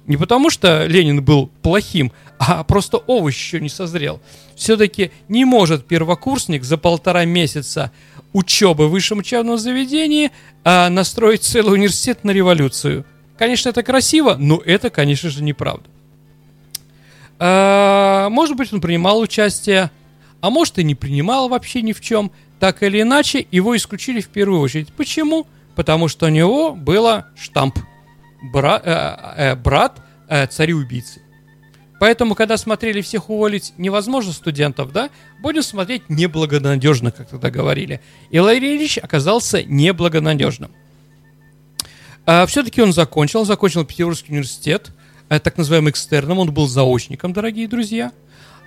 Не 0.06 0.16
потому, 0.16 0.52
что 0.52 0.86
Ленин 0.86 1.24
был 1.24 1.50
плохим, 1.64 2.12
а 2.38 2.64
просто 2.64 2.98
овощ 2.98 3.36
еще 3.36 3.60
не 3.60 3.70
созрел. 3.70 4.22
Все-таки 4.56 5.10
не 5.28 5.44
может 5.44 5.88
первокурсник 5.88 6.64
за 6.64 6.78
полтора 6.78 7.26
месяца 7.26 7.92
учебы 8.32 8.88
в 8.88 8.92
высшем 8.92 9.18
учебном 9.18 9.58
заведении 9.58 10.30
а, 10.64 10.88
настроить 10.92 11.42
целый 11.42 11.74
университет 11.74 12.24
на 12.24 12.30
революцию. 12.30 13.06
Конечно, 13.40 13.70
это 13.70 13.82
красиво, 13.82 14.36
но 14.38 14.62
это, 14.64 14.92
конечно 14.92 15.32
же, 15.32 15.42
неправда. 15.42 15.90
А, 17.44 18.30
может 18.30 18.56
быть, 18.56 18.72
он 18.72 18.82
принимал 18.82 19.20
участие, 19.20 19.90
а 20.42 20.52
может 20.52 20.78
и 20.78 20.84
не 20.84 20.94
принимал 20.94 21.50
вообще 21.50 21.82
ни 21.82 21.92
в 21.92 22.00
чем. 22.00 22.32
Так 22.60 22.84
или 22.84 23.02
иначе, 23.02 23.48
его 23.50 23.76
исключили 23.76 24.22
в 24.22 24.28
первую 24.28 24.62
очередь. 24.62 24.94
Почему? 24.94 25.48
Потому 25.76 26.08
что 26.08 26.28
у 26.28 26.30
него 26.30 26.76
было 26.76 27.30
штамп 27.36 27.80
бра- 28.54 28.82
э, 28.86 29.54
э, 29.54 29.56
брат 29.56 30.04
э, 30.30 30.46
царя-убийцы. 30.46 31.24
Поэтому, 32.00 32.36
когда 32.36 32.58
смотрели 32.58 33.02
всех 33.02 33.32
уволить 33.32 33.74
невозможно 33.80 34.34
студентов, 34.34 34.92
да, 34.92 35.10
будем 35.42 35.64
смотреть 35.64 36.10
неблагонадежно, 36.10 37.12
как 37.12 37.30
тогда 37.30 37.50
говорили. 37.50 38.02
И 38.30 38.38
Владимир 38.38 38.78
Ильич 38.78 39.00
оказался 39.00 39.64
неблагонадежным. 39.64 40.70
А, 42.28 42.46
все-таки 42.46 42.84
он 42.84 42.94
закончил, 42.94 43.46
закончил 43.46 43.84
Петербургский 43.84 44.32
университет, 44.32 44.90
э, 44.90 45.01
так 45.40 45.58
называемым 45.58 45.92
экстерном, 45.92 46.40
он 46.40 46.54
был 46.54 46.68
заочником, 46.68 47.34
дорогие 47.34 47.68
друзья. 47.68 48.12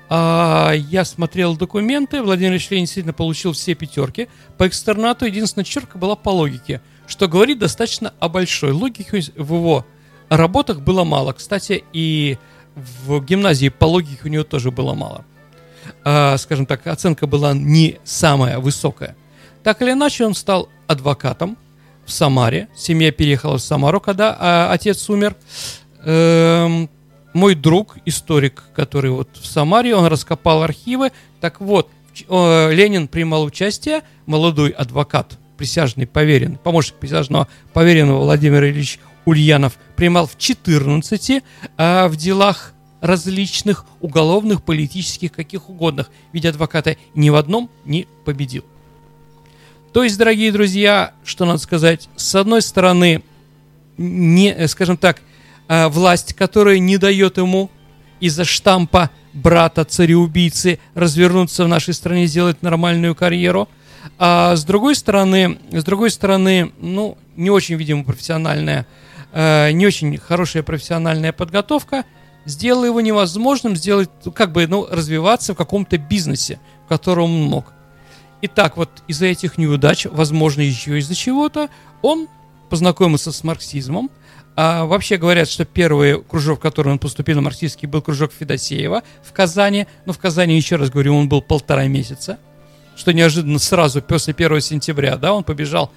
А, 0.09 0.73
я 0.73 1.05
смотрел 1.05 1.57
документы, 1.57 2.23
Владимир 2.23 2.53
Ильич 2.53 2.71
Ленин 2.71 2.85
действительно 2.85 3.13
получил 3.13 3.53
все 3.53 3.75
пятерки. 3.75 4.29
По 4.59 4.69
экстернату 4.69 5.27
единственная 5.27 5.65
четверка 5.65 5.99
была 5.99 6.17
по 6.17 6.31
логике, 6.31 6.81
что 7.07 7.29
говорит 7.29 7.59
достаточно 7.59 8.13
о 8.19 8.29
большой 8.29 8.73
логике 8.73 9.23
в 9.37 9.55
его 9.55 9.87
работах 10.29 10.81
было 10.81 11.05
мало. 11.05 11.33
Кстати, 11.33 11.85
и 11.93 12.39
в 12.75 13.25
гимназии 13.25 13.69
по 13.69 13.87
логике 13.87 14.21
у 14.25 14.29
него 14.29 14.45
тоже 14.45 14.71
было 14.71 14.95
мало. 14.95 15.25
А, 16.05 16.37
скажем 16.39 16.67
так, 16.67 16.87
оценка 16.87 17.27
была 17.27 17.55
не 17.55 17.99
самая 18.05 18.59
высокая. 18.59 19.17
Так 19.63 19.81
или 19.83 19.93
иначе, 19.93 20.27
он 20.27 20.35
стал 20.35 20.69
адвокатом 20.87 21.57
в 22.05 22.13
Самаре. 22.13 22.69
Семья 22.75 23.11
переехала 23.13 23.59
в 23.59 23.63
Самару, 23.63 24.01
когда 24.01 24.37
а, 24.39 24.73
отец 24.73 25.09
умер. 25.09 25.37
Эм, 26.05 26.91
мой 27.33 27.55
друг, 27.55 27.97
историк, 28.05 28.65
который 28.75 29.11
вот 29.11 29.29
в 29.35 29.47
Самаре, 29.47 29.95
он 29.97 30.07
раскопал 30.07 30.63
архивы. 30.63 31.11
Так 31.41 31.61
вот, 31.61 31.91
э, 32.29 32.73
Ленин 32.73 33.09
принимал 33.09 33.45
участие, 33.45 34.03
молодой 34.27 34.71
адвокат, 34.71 35.39
присяжный 35.57 36.07
поверенный, 36.07 36.59
помощник 36.59 36.95
присяжного 36.95 37.49
поверенного 37.73 38.21
Владимир 38.21 38.65
Ильич 38.65 39.01
Ульянов 39.25 39.79
принимал 39.97 40.27
в 40.27 40.37
14 40.37 41.43
а 41.77 42.09
в 42.09 42.17
делах 42.17 42.73
различных 43.01 43.85
уголовных, 44.01 44.63
политических, 44.63 45.33
каких 45.33 45.69
угодно. 45.69 46.07
Ведь 46.33 46.47
адвоката 46.47 46.97
ни 47.15 47.31
в 47.31 47.35
одном 47.35 47.69
не 47.85 48.07
победил. 48.25 48.65
То 49.93 50.03
есть, 50.03 50.19
дорогие 50.19 50.51
друзья, 50.51 51.13
что 51.25 51.45
надо 51.45 51.59
сказать, 51.59 52.09
с 52.17 52.35
одной 52.35 52.63
стороны, 52.63 53.23
не, 53.97 54.67
скажем 54.69 54.97
так, 54.97 55.21
а, 55.69 55.89
власть, 55.89 56.35
которая 56.35 56.79
не 56.79 56.99
дает 56.99 57.39
ему 57.39 57.71
из-за 58.21 58.45
штампа 58.45 59.11
брата 59.33 59.85
цареубийцы 59.85 60.79
развернуться 60.95 61.65
в 61.65 61.69
нашей 61.69 61.95
стране, 61.95 62.27
сделать 62.27 62.63
нормальную 62.63 63.15
карьеру. 63.15 63.69
А 64.19 64.55
с 64.55 64.65
другой 64.65 64.95
стороны, 64.95 65.59
с 65.73 65.85
другой 65.85 66.11
стороны, 66.11 66.73
ну, 66.79 67.19
не 67.37 67.51
очень, 67.51 67.77
видимо, 67.77 68.05
профессиональная 68.05 68.87
Э, 69.35 69.73
не 69.73 69.85
очень 69.85 70.17
хорошая 70.17 70.63
профессиональная 70.63 71.33
подготовка 71.33 72.05
сделала 72.47 72.85
его 72.85 73.01
невозможным 73.01 73.75
сделать, 73.75 74.09
ну, 74.25 74.31
как 74.31 74.53
бы, 74.53 74.67
ну, 74.69 74.87
развиваться 74.89 75.55
в 75.55 75.57
каком-то 75.57 75.99
бизнесе, 75.99 76.61
в 76.85 76.89
котором 76.89 77.25
он 77.25 77.43
мог. 77.43 77.73
Итак, 78.43 78.77
вот 78.77 79.03
из-за 79.09 79.27
этих 79.27 79.59
неудач, 79.59 80.07
возможно, 80.07 80.61
еще 80.61 80.99
из-за 80.99 81.17
чего-то, 81.17 81.69
он 82.01 82.29
познакомился 82.71 83.33
с 83.33 83.43
марксизмом. 83.43 84.09
А 84.57 84.85
вообще 84.85 85.17
говорят, 85.17 85.49
что 85.49 85.65
первый 85.65 86.23
кружок, 86.23 86.61
в 86.61 86.63
который 86.63 86.93
он 86.93 86.99
поступил 86.99 87.37
на 87.37 87.43
марксистский, 87.43 87.89
был 87.89 88.03
кружок 88.03 88.33
Федосеева 88.33 89.03
в 89.23 89.33
Казани. 89.33 89.87
Но 90.07 90.13
в 90.13 90.19
Казани, 90.19 90.57
еще 90.57 90.77
раз 90.77 90.91
говорю, 90.91 91.17
он 91.17 91.29
был 91.29 91.43
полтора 91.43 91.87
месяца. 91.87 92.39
Что 92.97 93.13
неожиданно 93.13 93.59
сразу, 93.59 94.01
после 94.01 94.33
1 94.33 94.61
сентября, 94.61 95.17
да, 95.17 95.35
он 95.35 95.43
побежал 95.43 95.91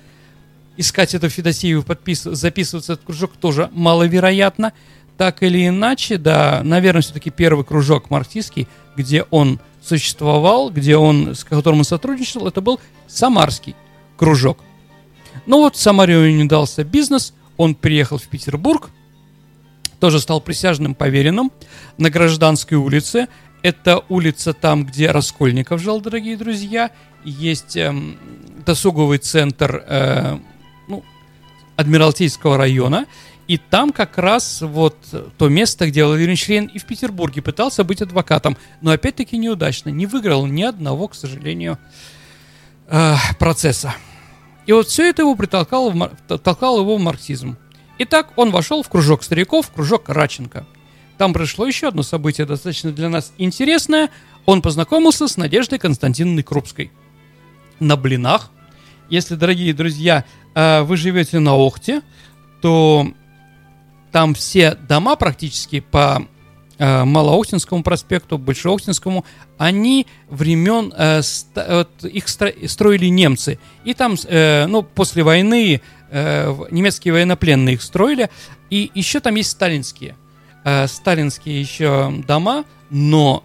искать 0.75 1.13
эту 1.13 1.29
Федосееву, 1.29 1.83
подпис... 1.83 2.23
записываться 2.23 2.93
этот 2.93 3.05
кружок 3.05 3.33
тоже 3.39 3.69
маловероятно. 3.73 4.73
Так 5.17 5.43
или 5.43 5.67
иначе, 5.67 6.17
да, 6.17 6.61
наверное, 6.63 7.01
все-таки 7.01 7.29
первый 7.29 7.65
кружок 7.65 8.09
марксистский, 8.09 8.67
где 8.95 9.23
он 9.29 9.59
существовал, 9.81 10.69
где 10.69 10.97
он, 10.97 11.35
с 11.35 11.43
которым 11.43 11.79
он 11.79 11.85
сотрудничал, 11.85 12.47
это 12.47 12.61
был 12.61 12.79
Самарский 13.07 13.75
кружок. 14.15 14.59
Ну 15.45 15.59
вот, 15.59 15.75
в 15.75 15.79
Самаре 15.79 16.33
не 16.33 16.45
дался 16.45 16.83
бизнес, 16.83 17.33
он 17.57 17.75
приехал 17.75 18.17
в 18.17 18.27
Петербург, 18.27 18.89
тоже 19.99 20.19
стал 20.19 20.41
присяжным 20.41 20.95
поверенным 20.95 21.51
на 21.97 22.09
Гражданской 22.09 22.77
улице. 22.77 23.27
Это 23.63 24.03
улица 24.09 24.53
там, 24.53 24.85
где 24.85 25.11
Раскольников 25.11 25.81
жил, 25.81 25.99
дорогие 25.99 26.37
друзья. 26.37 26.91
Есть 27.23 27.75
эм, 27.75 28.17
досуговый 28.65 29.17
центр 29.17 29.83
э, 29.87 30.37
Адмиралтейского 31.75 32.57
района, 32.57 33.05
и 33.47 33.57
там 33.57 33.91
как 33.91 34.17
раз 34.17 34.61
вот 34.61 34.97
то 35.37 35.47
место, 35.47 35.87
где 35.87 36.05
Владимир 36.05 36.29
Ильич 36.29 36.49
и 36.49 36.79
в 36.79 36.85
Петербурге 36.85 37.41
пытался 37.41 37.83
быть 37.83 38.01
адвокатом, 38.01 38.57
но 38.81 38.91
опять-таки 38.91 39.37
неудачно, 39.37 39.89
не 39.89 40.05
выиграл 40.05 40.45
ни 40.45 40.63
одного, 40.63 41.07
к 41.07 41.15
сожалению, 41.15 41.77
э, 42.87 43.15
процесса. 43.39 43.95
И 44.67 44.73
вот 44.73 44.87
все 44.87 45.09
это 45.09 45.23
его 45.23 45.35
притолкало 45.35 45.89
в, 45.89 46.37
толкало 46.37 46.81
его 46.81 46.97
в 46.97 47.01
марксизм. 47.01 47.57
Итак, 47.99 48.33
он 48.35 48.51
вошел 48.51 48.83
в 48.83 48.89
кружок 48.89 49.23
стариков, 49.23 49.67
в 49.67 49.71
кружок 49.71 50.09
Раченко. 50.09 50.67
Там 51.17 51.33
прошло 51.33 51.65
еще 51.65 51.87
одно 51.87 52.03
событие, 52.03 52.45
достаточно 52.45 52.91
для 52.91 53.09
нас 53.09 53.33
интересное. 53.37 54.09
Он 54.45 54.61
познакомился 54.61 55.27
с 55.27 55.37
Надеждой 55.37 55.79
Константиновной 55.79 56.43
Крупской. 56.43 56.91
На 57.79 57.95
блинах. 57.95 58.51
Если, 59.09 59.35
дорогие 59.35 59.73
друзья, 59.73 60.25
э, 60.53 60.81
вы 60.81 60.97
живете 60.97 61.39
на 61.39 61.55
Охте, 61.55 62.01
то 62.61 63.07
там 64.11 64.33
все 64.35 64.75
дома 64.75 65.15
практически 65.15 65.79
по 65.79 66.27
Малоохтинскому 66.79 67.83
проспекту, 67.83 68.37
Большеохтинскому, 68.37 69.25
они 69.57 70.07
времен, 70.29 70.93
э, 70.95 71.21
их 72.03 72.27
строили 72.27 73.07
немцы. 73.07 73.59
И 73.83 73.93
там, 73.93 74.15
ну, 74.29 74.83
после 74.83 75.23
войны 75.23 75.81
немецкие 76.11 77.13
военнопленные 77.13 77.73
их 77.73 77.81
строили. 77.81 78.29
И 78.69 78.91
еще 78.93 79.19
там 79.19 79.35
есть 79.35 79.51
сталинские. 79.51 80.15
Сталинские 80.85 81.59
еще 81.59 82.13
дома, 82.27 82.65
но 82.89 83.43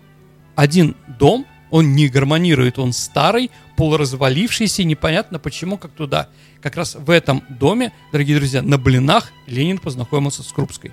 один 0.54 0.96
дом, 1.18 1.46
он 1.70 1.94
не 1.94 2.08
гармонирует, 2.08 2.78
он 2.78 2.92
старый, 2.92 3.50
полуразвалившийся, 3.76 4.84
непонятно 4.84 5.38
почему, 5.38 5.78
как 5.78 5.92
туда 5.92 6.28
как 6.60 6.76
раз 6.76 6.94
в 6.94 7.10
этом 7.10 7.42
доме, 7.48 7.92
дорогие 8.12 8.36
друзья, 8.36 8.62
на 8.62 8.78
блинах 8.78 9.32
Ленин 9.46 9.78
познакомился 9.78 10.42
с 10.42 10.52
Крупской. 10.52 10.92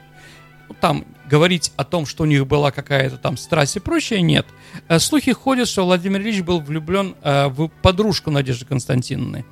Там 0.81 1.05
говорить 1.29 1.71
о 1.75 1.83
том, 1.83 2.05
что 2.05 2.23
у 2.23 2.25
них 2.25 2.47
была 2.47 2.71
какая-то 2.71 3.17
там 3.17 3.37
страсть 3.37 3.75
и 3.75 3.79
прочее, 3.79 4.21
нет. 4.21 4.45
Э, 4.87 4.99
слухи 4.99 5.33
ходят, 5.33 5.67
что 5.67 5.85
Владимир 5.85 6.21
Ильич 6.21 6.41
был 6.41 6.59
влюблен 6.59 7.15
э, 7.21 7.47
в 7.47 7.67
подружку 7.67 8.31
Надежды 8.31 8.65
Константиновны. 8.65 9.45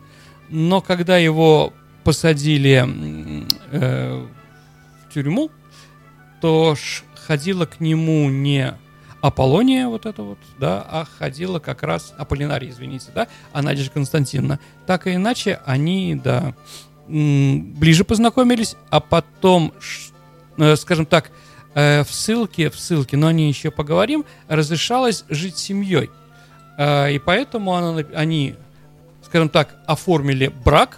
Но 0.49 0.81
когда 0.81 1.17
его 1.17 1.73
посадили 2.03 2.85
э, 3.71 4.27
в 5.05 5.13
тюрьму, 5.13 5.51
то 6.41 6.75
ходила 7.27 7.65
к 7.65 7.79
нему 7.79 8.29
не 8.29 8.73
Аполлония 9.21 9.87
вот 9.87 10.05
это 10.05 10.23
вот, 10.23 10.37
да, 10.59 10.85
а 10.89 11.05
ходила 11.05 11.59
как 11.59 11.83
раз, 11.83 12.13
Аполлинария, 12.17 12.69
извините, 12.69 13.07
да, 13.13 13.27
а 13.51 13.61
Надежда 13.61 13.91
Константиновна. 13.91 14.59
Так 14.85 15.07
или 15.07 15.15
иначе, 15.15 15.59
они, 15.65 16.15
да, 16.15 16.53
ближе 17.07 18.03
познакомились, 18.03 18.75
а 18.89 18.99
потом, 18.99 19.73
скажем 20.75 21.05
так, 21.05 21.31
э, 21.73 22.03
в 22.03 22.13
ссылке, 22.13 22.69
в 22.69 22.79
ссылке, 22.79 23.17
но 23.17 23.27
о 23.27 23.33
ней 23.33 23.49
еще 23.49 23.71
поговорим, 23.71 24.25
разрешалось 24.47 25.25
жить 25.29 25.57
семьей. 25.57 26.09
Э, 26.77 27.11
и 27.11 27.19
поэтому 27.19 27.73
она, 27.75 28.03
они, 28.13 28.55
скажем 29.23 29.49
так, 29.49 29.75
оформили 29.85 30.47
брак 30.47 30.97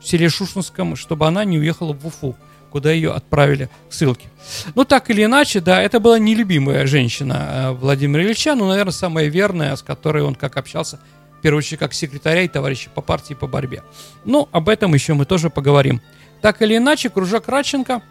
в 0.00 0.06
селе 0.06 0.28
Шушинском, 0.28 0.96
чтобы 0.96 1.26
она 1.26 1.44
не 1.44 1.58
уехала 1.58 1.92
в 1.92 2.06
Уфу 2.06 2.36
куда 2.70 2.92
ее 2.92 3.12
отправили 3.12 3.68
к 3.88 3.92
ссылке. 3.92 4.28
Ну, 4.74 4.84
так 4.84 5.10
или 5.10 5.24
иначе, 5.24 5.60
да, 5.60 5.82
это 5.82 6.00
была 6.00 6.18
нелюбимая 6.18 6.86
женщина 6.86 7.48
э, 7.50 7.70
Владимира 7.72 8.22
Ильича, 8.22 8.54
но, 8.54 8.68
наверное, 8.68 8.92
самая 8.92 9.26
верная, 9.26 9.76
с 9.76 9.82
которой 9.82 10.22
он 10.22 10.34
как 10.34 10.56
общался, 10.56 10.98
в 11.38 11.42
первую 11.42 11.58
очередь, 11.58 11.80
как 11.80 11.92
секретаря 11.92 12.42
и 12.42 12.48
товарища 12.48 12.90
по 12.90 13.00
партии 13.00 13.34
по 13.34 13.46
борьбе. 13.46 13.82
Ну, 14.24 14.48
об 14.52 14.68
этом 14.68 14.94
еще 14.94 15.14
мы 15.14 15.24
тоже 15.24 15.50
поговорим. 15.50 16.00
Так 16.40 16.62
или 16.62 16.76
иначе, 16.76 17.10
кружок 17.10 17.48
Радченко 17.48 18.02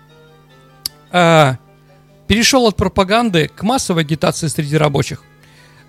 э, 1.11 1.55
перешел 2.27 2.67
от 2.67 2.75
пропаганды 2.75 3.47
к 3.47 3.63
массовой 3.63 4.03
агитации 4.03 4.47
среди 4.47 4.77
рабочих. 4.77 5.23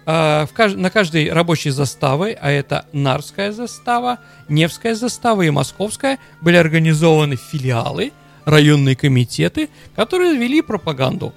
Э, 0.06 0.46
в 0.46 0.52
кажд... 0.52 0.76
На 0.76 0.90
каждой 0.90 1.32
рабочей 1.32 1.70
заставы, 1.70 2.36
а 2.40 2.50
это 2.50 2.86
Нарская 2.92 3.52
застава, 3.52 4.18
Невская 4.48 4.94
застава 4.94 5.42
и 5.42 5.50
Московская, 5.50 6.18
были 6.40 6.56
организованы 6.56 7.36
филиалы– 7.36 8.12
районные 8.44 8.96
комитеты, 8.96 9.68
которые 9.96 10.36
вели 10.36 10.62
пропаганду. 10.62 11.32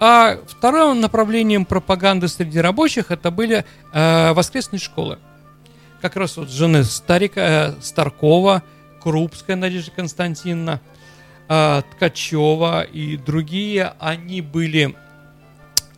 А 0.00 0.38
вторым 0.48 1.00
направлением 1.00 1.64
пропаганды 1.64 2.28
среди 2.28 2.58
рабочих 2.58 3.10
это 3.10 3.30
были 3.30 3.64
э, 3.92 4.32
воскресные 4.32 4.80
школы. 4.80 5.18
Как 6.00 6.16
раз 6.16 6.36
вот 6.36 6.50
жены 6.50 6.82
Старика, 6.82 7.40
э, 7.40 7.74
Старкова, 7.80 8.62
Крупская 9.00 9.56
Надежда 9.56 9.92
Константиновна, 9.92 10.80
Ткачева 11.48 12.82
и 12.82 13.16
другие, 13.16 13.92
они 13.98 14.40
были 14.40 14.94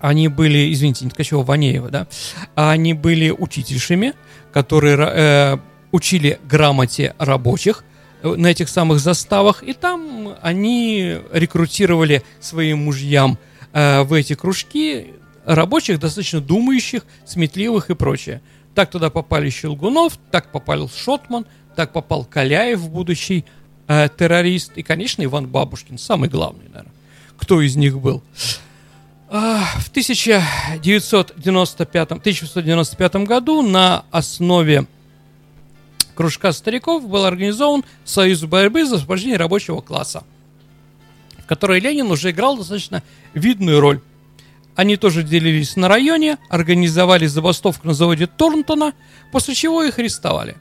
они 0.04 0.28
были, 0.28 0.70
извините, 0.70 1.06
не 1.06 1.10
Ткачева, 1.10 1.42
Ванеева, 1.42 1.88
да, 1.88 2.06
они 2.54 2.92
были 2.92 3.30
учительшими, 3.30 4.12
которые 4.52 4.98
э, 4.98 5.56
учили 5.92 6.38
грамоте 6.44 7.14
рабочих, 7.18 7.84
э, 8.22 8.34
на 8.34 8.48
этих 8.48 8.68
самых 8.68 9.00
заставах, 9.00 9.62
и 9.62 9.72
там 9.72 10.34
они 10.42 11.20
рекрутировали 11.32 12.22
своим 12.38 12.84
мужьям 12.84 13.38
э, 13.72 14.02
в 14.02 14.12
эти 14.12 14.34
кружки 14.34 15.14
рабочих, 15.46 15.98
достаточно 16.00 16.40
думающих, 16.40 17.06
сметливых 17.24 17.88
и 17.88 17.94
прочее. 17.94 18.42
Так 18.74 18.90
туда 18.90 19.08
попали 19.08 19.48
Щелгунов, 19.48 20.18
так 20.30 20.52
попал 20.52 20.90
Шотман, 20.90 21.46
так 21.76 21.92
попал 21.92 22.24
Каляев, 22.24 22.90
будущий 22.90 23.46
э, 23.88 24.08
террорист, 24.16 24.72
и, 24.76 24.82
конечно, 24.82 25.22
Иван 25.22 25.46
Бабушкин, 25.46 25.98
самый 25.98 26.28
главный, 26.28 26.68
наверное. 26.68 26.92
Кто 27.38 27.60
из 27.60 27.76
них 27.76 27.98
был? 27.98 28.22
А, 29.28 29.64
в 29.80 29.88
1995, 29.88 32.12
1995 32.12 33.16
году 33.16 33.62
на 33.62 34.04
основе 34.10 34.86
кружка 36.14 36.52
стариков 36.52 37.08
был 37.08 37.24
организован 37.24 37.84
Союз 38.04 38.44
борьбы 38.44 38.86
за 38.86 38.96
освобождение 38.96 39.36
рабочего 39.36 39.80
класса, 39.80 40.24
в 41.38 41.46
которой 41.46 41.80
Ленин 41.80 42.10
уже 42.10 42.30
играл 42.30 42.56
достаточно 42.56 43.02
видную 43.34 43.80
роль. 43.80 44.00
Они 44.76 44.96
тоже 44.96 45.22
делились 45.22 45.76
на 45.76 45.88
районе, 45.88 46.38
организовали 46.48 47.26
забастовку 47.26 47.86
на 47.86 47.94
заводе 47.94 48.26
Торнтона, 48.26 48.92
после 49.32 49.54
чего 49.54 49.82
их 49.82 49.98
арестовали. 49.98 50.56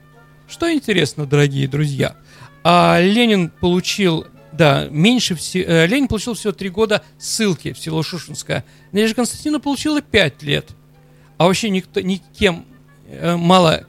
Что 0.48 0.72
интересно, 0.72 1.26
дорогие 1.26 1.68
друзья, 1.68 2.16
а 2.64 3.00
Ленин 3.02 3.50
получил, 3.50 4.28
да, 4.52 4.88
меньше 4.90 5.36
всего, 5.36 5.70
э, 5.70 5.88
Ленин 5.88 6.08
получил 6.08 6.34
всего 6.34 6.54
три 6.54 6.70
года 6.70 7.04
ссылки 7.18 7.74
в 7.74 7.80
село 7.80 8.04
Шушинское. 8.04 8.64
Надежда 8.92 9.16
Константиновна 9.16 9.60
получила 9.60 10.02
пять 10.02 10.42
лет. 10.44 10.70
А 11.38 11.46
вообще 11.46 11.70
никто, 11.70 12.02
никем, 12.02 12.66
э, 13.08 13.36
мало 13.36 13.86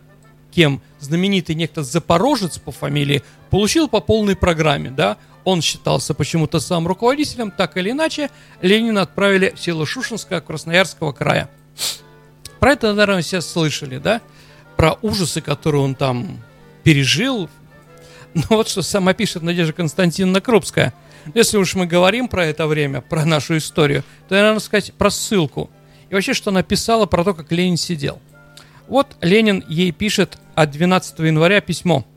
кем 0.50 0.80
знаменитый 1.00 1.54
некто 1.54 1.82
Запорожец 1.82 2.58
по 2.58 2.72
фамилии 2.72 3.22
получил 3.50 3.88
по 3.88 4.00
полной 4.00 4.36
программе, 4.36 4.90
да, 4.90 5.18
он 5.44 5.60
считался 5.60 6.14
почему-то 6.14 6.58
сам 6.58 6.86
руководителем, 6.86 7.50
так 7.50 7.76
или 7.76 7.90
иначе, 7.90 8.30
Ленина 8.62 9.02
отправили 9.02 9.52
в 9.54 9.60
село 9.60 9.84
Шушинское 9.84 10.40
Красноярского 10.40 11.12
края. 11.12 11.50
Про 12.60 12.72
это, 12.72 12.94
наверное, 12.94 13.22
все 13.22 13.40
слышали, 13.42 13.98
да? 13.98 14.22
Про 14.76 14.94
ужасы, 15.02 15.42
которые 15.42 15.82
он 15.82 15.94
там 15.94 16.38
пережил. 16.82 17.50
Ну 18.50 18.56
вот 18.56 18.68
что 18.68 18.82
сама 18.82 19.14
пишет 19.14 19.42
Надежда 19.42 19.72
Константиновна 19.72 20.40
Крупская. 20.40 20.92
Если 21.34 21.56
уж 21.56 21.74
мы 21.74 21.86
говорим 21.86 22.28
про 22.28 22.44
это 22.44 22.66
время, 22.66 23.00
про 23.00 23.24
нашу 23.24 23.56
историю, 23.56 24.02
то 24.28 24.34
надо 24.34 24.60
сказать 24.60 24.92
про 24.94 25.10
ссылку. 25.10 25.70
И 26.10 26.14
вообще, 26.14 26.34
что 26.34 26.50
она 26.50 26.62
писала 26.62 27.06
про 27.06 27.24
то, 27.24 27.32
как 27.32 27.52
Ленин 27.52 27.76
сидел. 27.76 28.20
Вот 28.88 29.16
Ленин 29.20 29.64
ей 29.68 29.92
пишет 29.92 30.38
от 30.54 30.70
12 30.72 31.18
января 31.20 31.60
письмо– 31.60 32.04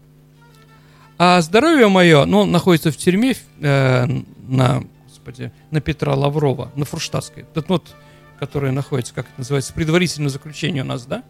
а 1.18 1.42
здоровье 1.42 1.88
мое, 1.88 2.26
ну, 2.26 2.46
находится 2.46 2.92
в 2.92 2.98
тюрьме 2.98 3.36
э, 3.60 4.06
на, 4.48 4.84
господи, 5.08 5.52
на 5.72 5.82
Петра 5.82 6.14
Лаврова, 6.14 6.72
на 6.76 6.86
Фурштадтской. 6.86 7.46
Тот 7.56 7.70
вот, 7.70 7.96
которая 8.40 8.72
находится, 8.72 9.16
как 9.16 9.26
это 9.26 9.40
называется, 9.40 9.74
предварительное 9.74 10.30
заключение 10.30 10.84
у 10.84 10.86
нас, 10.86 11.06
да? 11.06 11.24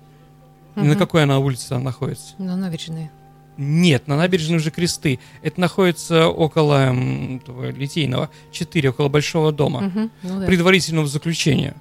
Угу. 0.75 0.85
на 0.85 0.95
какой 0.95 1.23
она 1.23 1.39
улице 1.39 1.77
находится? 1.77 2.35
На 2.37 2.57
набережной. 2.57 3.09
Нет, 3.57 4.07
на 4.07 4.17
набережной 4.17 4.57
уже 4.57 4.69
кресты. 4.69 5.19
Это 5.41 5.59
находится 5.59 6.27
около 6.27 6.93
этого, 6.93 7.71
Литейного, 7.71 8.29
4, 8.51 8.89
около 8.89 9.09
Большого 9.09 9.51
дома. 9.51 9.87
Угу, 9.87 10.09
ну, 10.23 10.39
да. 10.39 10.45
Предварительного 10.45 11.07
заключения. 11.07 11.75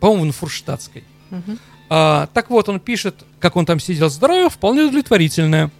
По-моему, 0.00 0.26
на 0.26 0.32
Фурштадтской. 0.32 1.04
Угу. 1.30 1.58
А, 1.90 2.28
так 2.34 2.50
вот, 2.50 2.68
он 2.68 2.80
пишет, 2.80 3.24
как 3.38 3.56
он 3.56 3.64
там 3.64 3.78
сидел, 3.80 4.10
здоровье 4.10 4.50
вполне 4.50 4.82
удовлетворительное. 4.82 5.70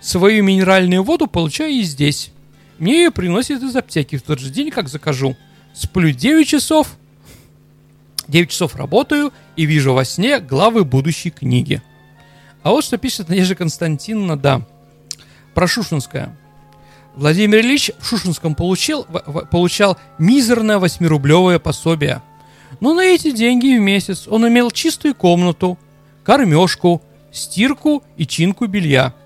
Свою 0.00 0.42
минеральную 0.42 1.04
воду 1.04 1.26
получаю 1.26 1.72
и 1.72 1.82
здесь. 1.82 2.32
Мне 2.78 3.04
ее 3.04 3.10
приносят 3.10 3.62
из 3.62 3.76
аптеки 3.76 4.16
в 4.16 4.22
тот 4.22 4.40
же 4.40 4.50
день, 4.50 4.70
как 4.70 4.88
закажу. 4.88 5.36
Сплю 5.74 6.10
9 6.10 6.48
часов, 6.48 6.96
9 8.26 8.50
часов 8.50 8.74
работаю 8.74 9.32
и 9.54 9.66
вижу 9.66 9.92
во 9.92 10.04
сне 10.04 10.40
главы 10.40 10.84
будущей 10.84 11.30
книги. 11.30 11.82
А 12.62 12.70
вот 12.70 12.84
что 12.84 12.98
пишет 12.98 13.28
Надежда 13.28 13.54
Константиновна, 13.54 14.36
да, 14.36 14.62
про 15.54 15.66
Шушинское. 15.66 16.36
Владимир 17.14 17.60
Ильич 17.60 17.90
в 17.98 18.06
Шушинском 18.06 18.54
получил, 18.54 19.04
получал 19.50 19.98
мизерное 20.18 20.78
восьмирублевое 20.78 21.58
пособие. 21.58 22.22
Но 22.80 22.94
на 22.94 23.04
эти 23.04 23.32
деньги 23.32 23.76
в 23.76 23.80
месяц 23.80 24.26
он 24.26 24.48
имел 24.48 24.70
чистую 24.70 25.14
комнату, 25.14 25.78
кормежку, 26.24 27.02
стирку 27.30 28.02
и 28.16 28.26
чинку 28.26 28.66
белья– 28.66 29.14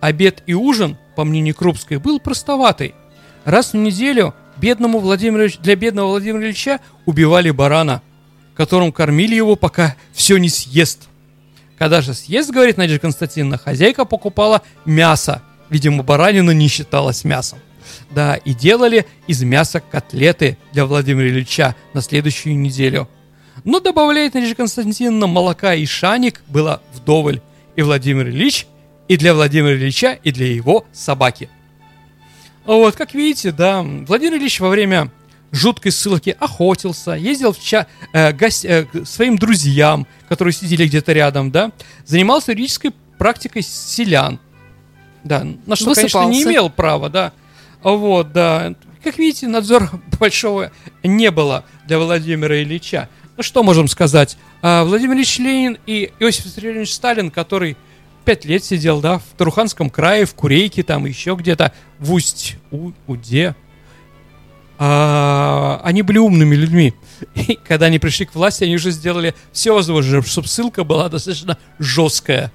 Обед 0.00 0.42
и 0.46 0.54
ужин, 0.54 0.96
по 1.14 1.24
мнению 1.24 1.54
Крупской, 1.54 1.98
был 1.98 2.20
простоватый. 2.20 2.94
Раз 3.44 3.72
в 3.72 3.76
неделю 3.76 4.34
бедному 4.56 4.98
Владимиру, 4.98 5.48
для 5.60 5.76
бедного 5.76 6.08
Владимира 6.08 6.44
Ильича 6.44 6.80
убивали 7.04 7.50
барана, 7.50 8.02
которым 8.54 8.92
кормили 8.92 9.34
его, 9.34 9.56
пока 9.56 9.94
все 10.12 10.38
не 10.38 10.48
съест. 10.48 11.08
Когда 11.80 12.02
же 12.02 12.12
съест, 12.12 12.50
говорит 12.50 12.76
Надежда 12.76 13.00
Константиновна, 13.00 13.56
хозяйка 13.56 14.04
покупала 14.04 14.60
мясо. 14.84 15.42
Видимо, 15.70 16.02
баранина 16.02 16.50
не 16.50 16.68
считалась 16.68 17.24
мясом. 17.24 17.58
Да, 18.10 18.34
и 18.36 18.52
делали 18.52 19.06
из 19.26 19.42
мяса 19.42 19.80
котлеты 19.80 20.58
для 20.74 20.84
Владимира 20.84 21.26
Ильича 21.26 21.74
на 21.94 22.02
следующую 22.02 22.58
неделю. 22.58 23.08
Но 23.64 23.80
добавляет 23.80 24.34
Надежда 24.34 24.56
Константиновна, 24.56 25.26
молока 25.26 25.72
и 25.72 25.86
шаник 25.86 26.42
было 26.48 26.82
вдоволь. 26.92 27.40
И 27.76 27.82
Владимир 27.82 28.28
Ильич 28.28 28.66
и 29.08 29.16
для 29.16 29.32
Владимира 29.32 29.72
Ильича, 29.72 30.18
и 30.22 30.32
для 30.32 30.52
его 30.52 30.84
собаки. 30.92 31.48
Вот, 32.66 32.94
как 32.94 33.14
видите, 33.14 33.52
да, 33.52 33.80
Владимир 33.80 34.36
Ильич 34.36 34.60
во 34.60 34.68
время 34.68 35.10
жуткой 35.52 35.92
ссылки 35.92 36.36
охотился, 36.38 37.12
ездил 37.12 37.52
в 37.52 37.60
ча- 37.60 37.86
э, 38.12 38.32
гость, 38.32 38.64
э, 38.64 38.84
к 38.84 39.06
своим 39.06 39.36
друзьям, 39.38 40.06
которые 40.28 40.52
сидели 40.52 40.86
где-то 40.86 41.12
рядом, 41.12 41.50
да, 41.50 41.72
занимался 42.04 42.52
юридической 42.52 42.92
практикой 43.18 43.62
селян. 43.62 44.38
Да, 45.24 45.44
на 45.66 45.76
что, 45.76 45.86
Высыпался. 45.90 46.18
конечно, 46.18 46.30
не 46.30 46.42
имел 46.44 46.70
права, 46.70 47.08
да. 47.10 47.32
Вот, 47.82 48.32
да. 48.32 48.74
Как 49.02 49.18
видите, 49.18 49.48
надзора 49.48 49.90
большого 50.20 50.70
не 51.02 51.30
было 51.30 51.64
для 51.86 51.98
Владимира 51.98 52.62
Ильича. 52.62 53.08
Ну, 53.36 53.42
что 53.42 53.62
можем 53.62 53.88
сказать? 53.88 54.36
А, 54.62 54.84
Владимир 54.84 55.16
Ильич 55.16 55.38
Ленин 55.38 55.78
и 55.86 56.12
Иосиф 56.20 56.44
Виссарионович 56.46 56.92
Сталин, 56.92 57.30
который 57.30 57.76
пять 58.24 58.44
лет 58.44 58.62
сидел, 58.64 59.00
да, 59.00 59.18
в 59.18 59.24
Таруханском 59.36 59.88
крае, 59.90 60.26
в 60.26 60.34
Курейке, 60.34 60.82
там 60.82 61.06
еще 61.06 61.34
где-то, 61.34 61.72
в 61.98 62.12
Усть-Уде. 62.12 63.54
А, 64.82 65.78
они 65.84 66.00
были 66.00 66.16
умными 66.16 66.54
людьми. 66.54 66.94
И 67.34 67.58
когда 67.62 67.86
они 67.86 67.98
пришли 67.98 68.24
к 68.24 68.34
власти, 68.34 68.64
они 68.64 68.76
уже 68.76 68.92
сделали 68.92 69.34
все 69.52 69.74
возможное, 69.74 70.22
чтобы 70.22 70.48
ссылка 70.48 70.84
была 70.84 71.10
достаточно 71.10 71.58
жесткая. 71.78 72.50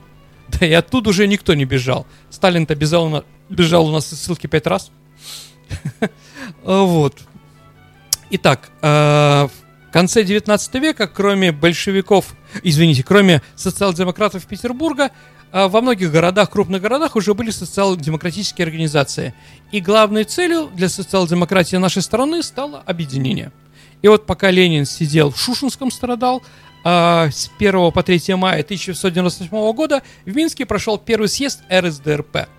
Да 0.48 0.66
и 0.66 0.72
оттуда 0.74 1.12
уже 1.12 1.28
никто 1.28 1.54
не 1.54 1.66
бежал. 1.66 2.08
Сталин-то 2.32 2.74
бежал, 2.74 3.24
бежал 3.48 3.88
у 3.88 3.92
нас 3.92 4.12
из 4.12 4.22
ссылки 4.22 4.48
пять 4.48 4.68
раз. 4.68 4.92
Вот. 6.64 7.20
Итак, 8.32 8.70
а, 8.82 9.48
в 9.90 9.92
конце 9.92 10.24
19 10.24 10.76
века, 10.76 11.08
кроме 11.08 11.52
большевиков, 11.52 12.36
извините, 12.64 13.04
кроме 13.04 13.44
социал-демократов 13.56 14.46
Петербурга, 14.48 15.06
а 15.06 15.12
во 15.56 15.80
многих 15.82 16.12
городах, 16.12 16.50
крупных 16.50 16.82
городах 16.82 17.16
уже 17.16 17.34
были 17.34 17.50
социал-демократические 17.50 18.66
организации. 18.66 19.34
И 19.72 19.80
главной 19.80 20.26
целью 20.26 20.70
для 20.74 20.90
социал-демократии 20.90 21.78
нашей 21.78 22.02
страны 22.02 22.44
стало 22.44 22.84
объединение. 22.86 23.54
И 24.02 24.10
вот 24.10 24.26
пока 24.26 24.52
Ленин 24.52 24.86
сидел 24.86 25.32
в 25.32 25.40
Шушинском, 25.40 25.92
страдал, 25.92 26.44
а 26.84 27.30
с 27.32 27.50
1 27.58 27.92
по 27.94 28.04
3 28.04 28.36
мая 28.36 28.64
1998 28.64 29.74
года 29.74 30.04
в 30.26 30.36
Минске 30.36 30.66
прошел 30.66 30.98
первый 30.98 31.30
съезд 31.30 31.62
РСДРП. 31.72 32.50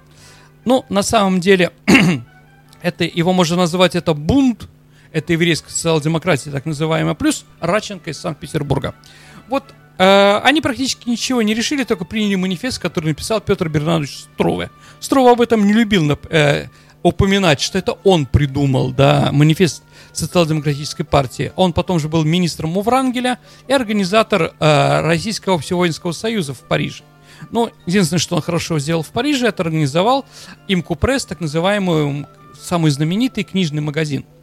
Ну, 0.64 0.86
на 0.88 1.02
самом 1.02 1.38
деле, 1.38 1.72
это, 2.82 3.04
его 3.04 3.34
можно 3.34 3.56
назвать 3.56 3.94
это 3.94 4.14
бунт, 4.14 4.68
это 5.12 5.34
еврейская 5.34 5.70
социал-демократия, 5.70 6.50
так 6.50 6.64
называемая, 6.64 7.14
плюс 7.14 7.44
Раченко 7.60 8.08
из 8.08 8.18
Санкт-Петербурга. 8.18 8.94
Вот 9.48 9.64
они 9.98 10.60
практически 10.60 11.08
ничего 11.08 11.42
не 11.42 11.54
решили, 11.54 11.84
только 11.84 12.04
приняли 12.04 12.34
манифест, 12.34 12.78
который 12.78 13.06
написал 13.06 13.40
Петр 13.40 13.68
Бернардович 13.68 14.26
Струве. 14.34 14.70
Струва 15.00 15.32
об 15.32 15.40
этом 15.40 15.66
не 15.66 15.72
любил 15.72 16.18
э, 16.30 16.66
упоминать, 17.02 17.60
что 17.60 17.78
это 17.78 17.92
он 18.04 18.26
придумал, 18.26 18.92
да, 18.92 19.30
манифест 19.32 19.82
социал-демократической 20.12 21.04
партии. 21.04 21.52
Он 21.56 21.72
потом 21.72 21.98
же 21.98 22.08
был 22.08 22.24
министром 22.24 22.70
Муврангеля 22.70 23.38
и 23.68 23.72
организатор 23.72 24.54
э, 24.58 25.00
Российского 25.00 25.58
всевоинского 25.58 26.12
союза 26.12 26.52
в 26.52 26.60
Париже. 26.60 27.02
Но 27.50 27.70
единственное, 27.86 28.18
что 28.20 28.36
он 28.36 28.42
хорошо 28.42 28.78
сделал 28.78 29.02
в 29.02 29.08
Париже, 29.08 29.48
это 29.48 29.62
организовал 29.62 30.24
имку 30.68 30.94
пресс, 30.94 31.24
так 31.24 31.40
называемый 31.40 32.26
самый 32.58 32.90
знаменитый 32.90 33.44
книжный 33.44 33.82
магазин– 33.82 34.24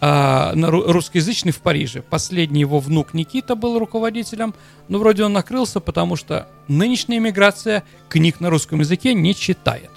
а, 0.00 0.52
русскоязычный 0.54 1.52
в 1.52 1.60
Париже. 1.60 2.02
Последний 2.02 2.60
его 2.60 2.78
внук 2.80 3.14
Никита 3.14 3.54
был 3.54 3.78
руководителем, 3.78 4.54
но 4.88 4.98
вроде 4.98 5.24
он 5.24 5.32
накрылся, 5.32 5.80
потому 5.80 6.16
что 6.16 6.48
нынешняя 6.68 7.20
миграция 7.20 7.82
книг 8.08 8.40
на 8.40 8.50
русском 8.50 8.80
языке 8.80 9.14
не 9.14 9.34
читает. 9.34 9.90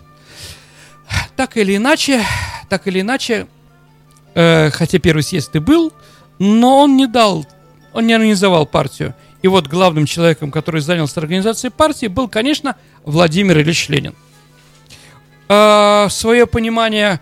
так 1.35 1.57
или 1.57 1.75
иначе, 1.75 2.23
так 2.69 2.87
или 2.87 3.01
иначе, 3.01 3.47
э, 4.35 4.69
хотя 4.71 4.99
первый 4.99 5.23
съезд 5.23 5.55
и 5.55 5.59
был, 5.59 5.93
но 6.37 6.79
он 6.79 6.97
не 6.97 7.07
дал, 7.07 7.45
он 7.93 8.07
не 8.07 8.13
организовал 8.13 8.65
партию. 8.65 9.15
И 9.41 9.47
вот 9.47 9.67
главным 9.67 10.05
человеком, 10.05 10.51
который 10.51 10.81
занялся 10.81 11.19
организацией 11.19 11.71
партии, 11.71 12.07
был, 12.07 12.27
конечно, 12.27 12.75
Владимир 13.05 13.59
Ильич 13.59 13.87
Ленин. 13.89 14.15
Э, 15.47 16.07
свое 16.09 16.45
понимание, 16.45 17.21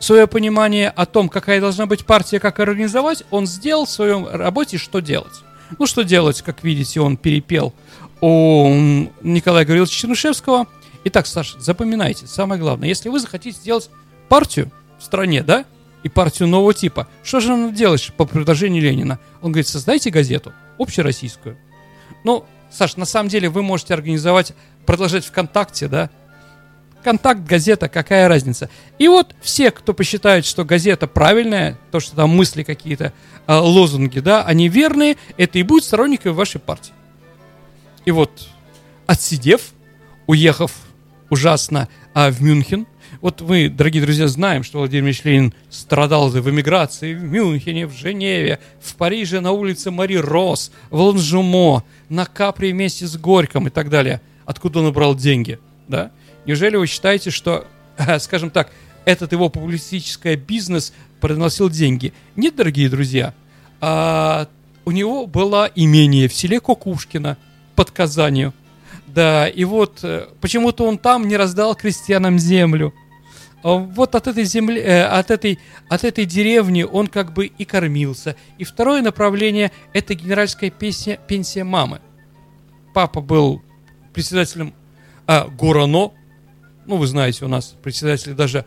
свое 0.00 0.26
понимание 0.26 0.88
о 0.88 1.06
том, 1.06 1.28
какая 1.28 1.60
должна 1.60 1.86
быть 1.86 2.04
партия, 2.04 2.40
как 2.40 2.58
организовать, 2.58 3.22
он 3.30 3.46
сделал 3.46 3.84
в 3.84 3.90
своем 3.90 4.26
работе, 4.26 4.78
что 4.78 5.00
делать. 5.00 5.42
Ну, 5.78 5.86
что 5.86 6.02
делать, 6.02 6.42
как 6.42 6.64
видите, 6.64 7.00
он 7.00 7.16
перепел 7.16 7.72
у 8.20 8.68
Николая 9.22 9.64
Гавриловича 9.64 9.94
Чернышевского. 9.94 10.66
Итак, 11.04 11.26
Саша, 11.26 11.60
запоминайте, 11.60 12.26
самое 12.26 12.60
главное, 12.60 12.88
если 12.88 13.08
вы 13.08 13.20
захотите 13.20 13.56
сделать 13.56 13.90
партию 14.28 14.70
в 14.98 15.04
стране, 15.04 15.42
да, 15.42 15.64
и 16.02 16.08
партию 16.08 16.48
нового 16.48 16.74
типа, 16.74 17.06
что 17.22 17.40
же 17.40 17.54
надо 17.54 17.74
делать 17.74 18.12
по 18.16 18.24
предложению 18.24 18.82
Ленина? 18.82 19.18
Он 19.42 19.52
говорит, 19.52 19.68
создайте 19.68 20.10
газету, 20.10 20.52
общероссийскую. 20.78 21.56
Ну, 22.24 22.44
Саш, 22.70 22.96
на 22.96 23.04
самом 23.04 23.28
деле 23.28 23.48
вы 23.48 23.62
можете 23.62 23.94
организовать, 23.94 24.52
продолжать 24.86 25.24
ВКонтакте, 25.24 25.88
да, 25.88 26.10
Контакт, 27.02 27.40
газета, 27.40 27.88
какая 27.88 28.28
разница? 28.28 28.68
И 28.98 29.08
вот 29.08 29.34
все, 29.40 29.70
кто 29.70 29.94
посчитает, 29.94 30.44
что 30.44 30.64
газета 30.64 31.06
правильная, 31.06 31.78
то, 31.90 32.00
что 32.00 32.14
там 32.14 32.30
мысли 32.30 32.62
какие-то, 32.62 33.12
э, 33.46 33.54
лозунги, 33.54 34.20
да, 34.20 34.44
они 34.44 34.68
верные, 34.68 35.16
это 35.38 35.58
и 35.58 35.62
будет 35.62 35.84
сторонниками 35.84 36.32
вашей 36.32 36.60
партии. 36.60 36.92
И 38.04 38.10
вот, 38.10 38.48
отсидев, 39.06 39.72
уехав 40.26 40.72
ужасно 41.30 41.88
а, 42.12 42.30
в 42.30 42.42
Мюнхен, 42.42 42.86
вот 43.20 43.40
мы, 43.40 43.68
дорогие 43.68 44.02
друзья, 44.02 44.28
знаем, 44.28 44.62
что 44.62 44.78
Владимир 44.78 45.06
Ильич 45.06 45.24
Ленин 45.24 45.54
страдал 45.68 46.30
в 46.30 46.50
эмиграции 46.50 47.14
в 47.14 47.22
Мюнхене, 47.22 47.86
в 47.86 47.92
Женеве, 47.92 48.60
в 48.80 48.94
Париже 48.94 49.40
на 49.40 49.52
улице 49.52 49.90
Мари 49.90 50.16
Рос, 50.16 50.70
в 50.90 51.00
Ланжумо, 51.00 51.84
на 52.08 52.24
Капри 52.24 52.72
вместе 52.72 53.06
с 53.06 53.16
Горьком 53.16 53.66
и 53.66 53.70
так 53.70 53.90
далее. 53.90 54.20
Откуда 54.46 54.80
он 54.80 54.92
брал 54.92 55.14
деньги, 55.14 55.58
да? 55.88 56.12
Неужели 56.50 56.74
вы 56.74 56.88
считаете, 56.88 57.30
что, 57.30 57.68
скажем 58.18 58.50
так, 58.50 58.72
этот 59.04 59.30
его 59.30 59.50
публицистический 59.50 60.34
бизнес 60.34 60.92
приносил 61.20 61.70
деньги? 61.70 62.12
Нет, 62.34 62.56
дорогие 62.56 62.88
друзья. 62.88 63.34
А, 63.80 64.48
у 64.84 64.90
него 64.90 65.28
было 65.28 65.70
имение 65.76 66.26
в 66.26 66.34
селе 66.34 66.58
Кокушкино 66.58 67.38
под 67.76 67.92
Казанью. 67.92 68.52
Да, 69.06 69.46
и 69.46 69.62
вот 69.62 70.00
э, 70.02 70.26
почему-то 70.40 70.88
он 70.88 70.98
там 70.98 71.28
не 71.28 71.36
раздал 71.36 71.76
крестьянам 71.76 72.36
землю. 72.40 72.92
А 73.62 73.74
вот 73.74 74.16
от 74.16 74.26
этой 74.26 74.42
земли, 74.42 74.80
э, 74.80 75.04
от 75.04 75.30
этой, 75.30 75.60
от 75.88 76.02
этой 76.02 76.24
деревни 76.24 76.82
он 76.82 77.06
как 77.06 77.32
бы 77.32 77.46
и 77.46 77.64
кормился. 77.64 78.34
И 78.58 78.64
второе 78.64 79.02
направление– 79.02 79.70
это 79.92 80.14
генеральская 80.14 80.70
песня, 80.70 81.16
пенсия 81.28 81.62
мамы. 81.62 82.00
Папа 82.92 83.20
был 83.20 83.62
председателем 84.12 84.74
э, 85.28 85.46
Горано, 85.56 86.10
ну, 86.90 86.96
вы 86.96 87.06
знаете, 87.06 87.44
у 87.44 87.48
нас 87.48 87.76
председатели 87.84 88.32
даже, 88.32 88.64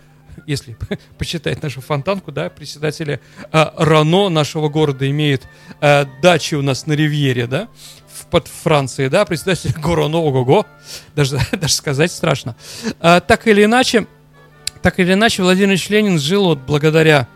если 0.48 0.78
почитать 1.18 1.62
нашу 1.62 1.82
фонтанку, 1.82 2.32
да, 2.32 2.50
председатели 2.50 3.20
э, 3.52 3.66
Рано 3.78 4.30
нашего 4.30 4.70
города 4.70 5.10
имеют 5.10 5.44
э, 5.82 6.06
дачи 6.22 6.56
у 6.56 6.62
нас 6.62 6.88
на 6.88 6.94
Ривьере, 6.94 7.48
да, 7.48 7.68
в, 8.08 8.28
под 8.28 8.48
Францией, 8.48 9.10
да, 9.10 9.26
председатель 9.26 9.74
Горано, 9.78 10.20
ого-го, 10.20 10.66
даже, 11.16 11.38
даже 11.52 11.74
сказать 11.74 12.14
страшно. 12.14 12.56
А, 13.02 13.20
так 13.20 13.46
или 13.46 13.66
иначе, 13.66 14.08
так 14.82 15.02
или 15.02 15.12
иначе, 15.12 15.44
Владимир 15.44 15.72
Ильич 15.72 15.90
Ленин 15.90 16.18
жил 16.18 16.46
вот 16.46 16.60
благодаря 16.60 17.28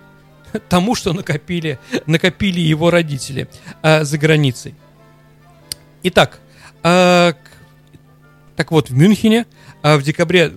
тому, 0.69 0.95
что 0.95 1.11
накопили, 1.11 1.79
накопили 2.05 2.61
его 2.61 2.91
родители 2.91 3.49
э, 3.83 4.05
за 4.05 4.17
границей. 4.17 4.73
Итак, 6.03 6.39
э, 6.81 7.33
так 8.55 8.71
вот, 8.71 8.89
в 8.89 8.93
Мюнхене 8.93 9.45
э, 9.83 9.97
в 9.97 10.03
декабре 10.03 10.53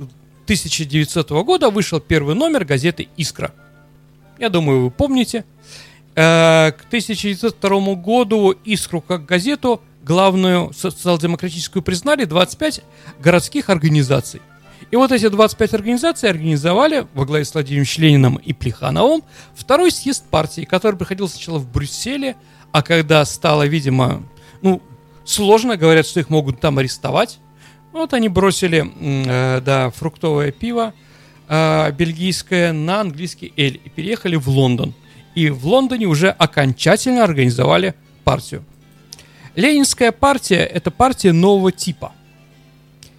1900 0.51 1.31
года 1.45 1.71
вышел 1.71 2.01
первый 2.01 2.35
номер 2.35 2.65
газеты 2.65 3.07
«Искра». 3.17 3.55
Я 4.37 4.49
думаю, 4.49 4.83
вы 4.83 4.91
помните. 4.91 5.45
Э, 6.17 6.73
к 6.73 6.87
1902 6.89 7.95
году 7.95 8.51
«Искру» 8.65 9.01
как 9.01 9.27
газету 9.27 9.81
главную 10.03 10.73
социал-демократическую 10.73 11.85
признали 11.85 12.25
25 12.25 12.83
городских 13.21 13.71
организаций. 13.71 14.43
И 14.91 14.97
вот 14.97 15.13
эти 15.13 15.29
25 15.29 15.75
организаций 15.75 16.29
организовали 16.29 17.07
во 17.15 17.27
главе 17.27 17.45
с 17.45 17.55
Владимиром 17.55 17.87
Лениным 17.99 18.35
и 18.35 18.53
Плехановым 18.53 19.23
второй 19.55 19.93
съезд 19.93 20.25
партии, 20.31 20.63
который 20.63 20.97
проходил 20.97 21.29
сначала 21.29 21.59
в 21.59 21.71
Брюсселе, 21.71 22.35
а 22.73 22.83
когда 22.83 23.25
стало, 23.25 23.69
видимо, 23.69 24.25
ну, 24.63 24.83
сложно, 25.25 25.77
говорят, 25.77 26.07
что 26.07 26.19
их 26.19 26.29
могут 26.29 26.59
там 26.59 26.79
арестовать, 26.79 27.39
вот 27.93 28.15
они 28.15 28.29
бросили, 28.29 28.91
э, 29.01 29.61
да, 29.61 29.91
фруктовое 29.91 30.53
пиво 30.53 30.95
э, 31.49 31.93
бельгийское 31.93 32.73
на 32.73 33.01
английский 33.01 33.53
эль 33.57 33.81
и 33.85 33.89
переехали 33.89 34.37
в 34.37 34.49
Лондон. 34.49 34.95
И 35.35 35.51
в 35.51 35.67
Лондоне 35.67 36.07
уже 36.07 36.31
окончательно 36.31 37.25
организовали 37.25 37.95
партию. 38.25 38.65
Ленинская 39.57 40.13
партия– 40.13 40.65
это 40.75 40.91
партия 40.91 41.33
нового 41.33 41.73
типа. 41.73 42.13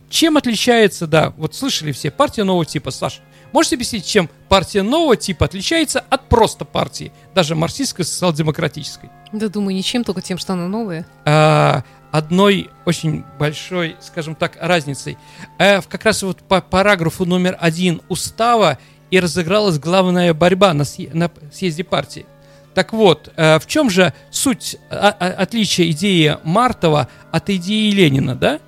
Чем 0.10 0.38
отличается, 0.38 1.07
да, 1.07 1.34
вот 1.38 1.55
слышали 1.55 1.91
все, 1.91 2.12
партия 2.12 2.43
нового 2.43 2.65
типа, 2.65 2.91
Саша, 2.91 3.21
можете 3.53 3.75
объяснить, 3.75 4.05
чем 4.05 4.29
партия 4.49 4.81
нового 4.81 5.15
типа 5.15 5.45
отличается 5.45 5.99
от 6.10 6.27
просто 6.27 6.65
партии, 6.65 7.12
даже 7.34 7.55
марксистской 7.55 8.03
социал-демократической? 8.05 9.10
Да 9.31 9.47
думаю, 9.47 9.75
ничем, 9.75 10.03
только 10.03 10.21
тем, 10.21 10.38
что 10.38 10.53
она 10.53 10.67
новая. 10.67 11.05
А, 11.25 11.84
одной 12.12 12.69
очень 12.86 13.24
большой, 13.39 13.95
скажем 14.02 14.36
так, 14.36 14.58
разницей. 14.60 15.17
А 15.58 15.82
как 15.82 16.06
раз 16.06 16.24
вот 16.24 16.39
по 16.39 16.62
параграфу 16.62 17.26
номер 17.26 17.58
один 17.60 18.02
устава 18.10 18.78
и 19.10 19.19
разыгралась 19.19 19.80
главная 19.80 20.34
борьба 20.34 20.74
на, 20.74 20.84
съезде, 20.84 21.17
на 21.17 21.32
съезде 21.52 21.84
партии. 21.84 22.26
Так 22.74 22.93
вот, 22.93 23.32
э, 23.36 23.60
в 23.60 23.65
чем 23.65 23.89
же 23.89 24.13
суть 24.30 24.78
а, 24.89 25.15
а, 25.19 25.28
отличия 25.28 25.89
идеи 25.91 26.38
Мартова 26.43 27.10
от 27.32 27.50
идеи 27.50 27.91
Ленина, 27.91 28.36
да? 28.36 28.60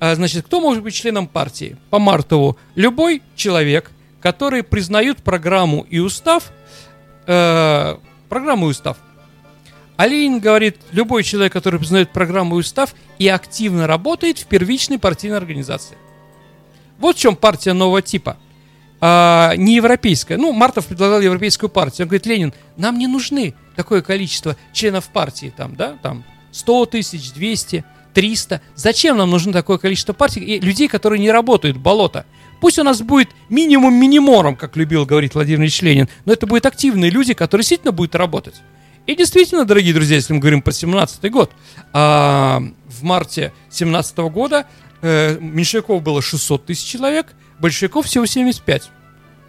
Значит, 0.00 0.46
кто 0.46 0.60
может 0.60 0.84
быть 0.84 0.94
членом 0.94 1.26
партии? 1.26 1.76
По 1.90 1.98
Мартову 1.98 2.56
любой 2.76 3.20
человек, 3.34 3.90
который 4.20 4.62
признает 4.62 5.24
программу 5.24 5.86
и 5.90 5.98
устав, 5.98 6.52
э, 7.26 7.96
программу 8.28 8.66
и 8.66 8.70
устав, 8.70 8.96
Ленин 10.06 10.38
говорит, 10.38 10.76
любой 10.92 11.24
человек, 11.24 11.52
который 11.52 11.80
признает 11.80 12.12
программу 12.12 12.56
и 12.56 12.60
устав 12.60 12.94
и 13.18 13.26
активно 13.26 13.86
работает 13.86 14.38
в 14.38 14.46
первичной 14.46 14.98
партийной 14.98 15.36
организации. 15.36 15.96
Вот 16.98 17.16
в 17.16 17.18
чем 17.18 17.36
партия 17.36 17.72
нового 17.72 18.02
типа. 18.02 18.36
А, 19.00 19.54
не 19.56 19.76
европейская. 19.76 20.36
Ну, 20.36 20.52
Мартов 20.52 20.86
предлагал 20.86 21.20
европейскую 21.20 21.70
партию. 21.70 22.06
Он 22.06 22.08
говорит, 22.08 22.26
Ленин, 22.26 22.54
нам 22.76 22.98
не 22.98 23.06
нужны 23.06 23.54
такое 23.76 24.02
количество 24.02 24.56
членов 24.72 25.08
партии, 25.08 25.52
там, 25.56 25.76
да, 25.76 25.96
там, 26.02 26.24
100 26.50 26.86
тысяч, 26.86 27.32
200, 27.32 27.84
300. 28.14 28.60
Зачем 28.74 29.16
нам 29.16 29.30
нужно 29.30 29.52
такое 29.52 29.78
количество 29.78 30.12
партий 30.12 30.40
и 30.40 30.60
людей, 30.60 30.88
которые 30.88 31.20
не 31.20 31.30
работают, 31.30 31.76
болото? 31.76 32.26
Пусть 32.60 32.78
у 32.78 32.82
нас 32.82 33.00
будет 33.02 33.30
минимум 33.48 33.94
минимором, 33.94 34.56
как 34.56 34.76
любил 34.76 35.06
говорить 35.06 35.34
Владимир 35.34 35.60
Ильич 35.60 35.80
Ленин, 35.82 36.08
но 36.24 36.32
это 36.32 36.46
будут 36.46 36.66
активные 36.66 37.10
люди, 37.10 37.34
которые 37.34 37.62
действительно 37.62 37.92
будут 37.92 38.16
работать. 38.16 38.56
И 39.08 39.16
действительно, 39.16 39.64
дорогие 39.64 39.94
друзья, 39.94 40.16
если 40.16 40.34
мы 40.34 40.38
говорим 40.38 40.60
про 40.60 40.70
17 40.70 41.30
год, 41.30 41.50
а, 41.94 42.62
в 42.86 43.02
марте 43.02 43.54
17 43.70 44.18
года 44.28 44.66
э, 45.00 45.38
меньшевиков 45.40 46.02
было 46.02 46.20
600 46.20 46.66
тысяч 46.66 46.84
человек, 46.84 47.28
большевиков 47.58 48.04
всего 48.04 48.26
75. 48.26 48.90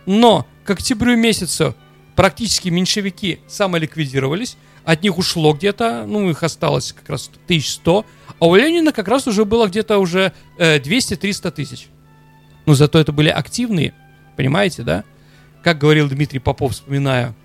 Но 0.06 0.48
к 0.64 0.70
октябрю 0.70 1.18
месяцу 1.18 1.76
практически 2.16 2.70
меньшевики 2.70 3.42
самоликвидировались, 3.50 4.56
от 4.86 5.04
них 5.04 5.18
ушло 5.18 5.52
где-то, 5.52 6.06
ну, 6.08 6.30
их 6.30 6.42
осталось 6.42 6.94
как 6.94 7.10
раз 7.10 7.30
1100, 7.44 8.06
а 8.40 8.46
у 8.48 8.56
Ленина 8.56 8.94
как 8.94 9.10
раз 9.10 9.28
уже 9.28 9.44
было 9.44 9.68
где-то 9.68 9.98
уже 9.98 10.32
э, 10.58 10.80
200-300 10.80 11.52
тысяч. 11.52 11.90
Но 12.66 12.76
зато 12.76 12.98
это 12.98 13.12
были 13.12 13.28
активные, 13.28 13.94
понимаете, 14.38 14.84
да? 14.84 15.04
Как 15.66 15.80
говорил 15.80 16.08
Дмитрий 16.08 16.40
Попов, 16.40 16.72
вспоминая 16.72 17.36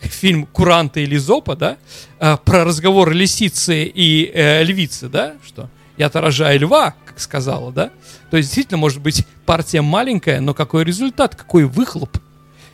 фильм 0.00 0.46
«Куранта» 0.46 1.00
или 1.00 1.16
«Зопа», 1.16 1.56
да, 1.56 1.76
а, 2.18 2.36
про 2.36 2.64
разговор 2.64 3.10
лисицы 3.10 3.84
и 3.84 4.30
э, 4.32 4.62
львицы, 4.62 5.08
да, 5.08 5.36
что 5.44 5.68
я-то 5.96 6.20
рожаю 6.20 6.60
льва, 6.60 6.94
как 7.06 7.20
сказала, 7.20 7.72
да. 7.72 7.90
То 8.30 8.36
есть, 8.36 8.48
действительно, 8.48 8.78
может 8.78 9.00
быть, 9.00 9.26
партия 9.46 9.82
маленькая, 9.82 10.40
но 10.40 10.54
какой 10.54 10.84
результат, 10.84 11.34
какой 11.34 11.64
выхлоп, 11.64 12.18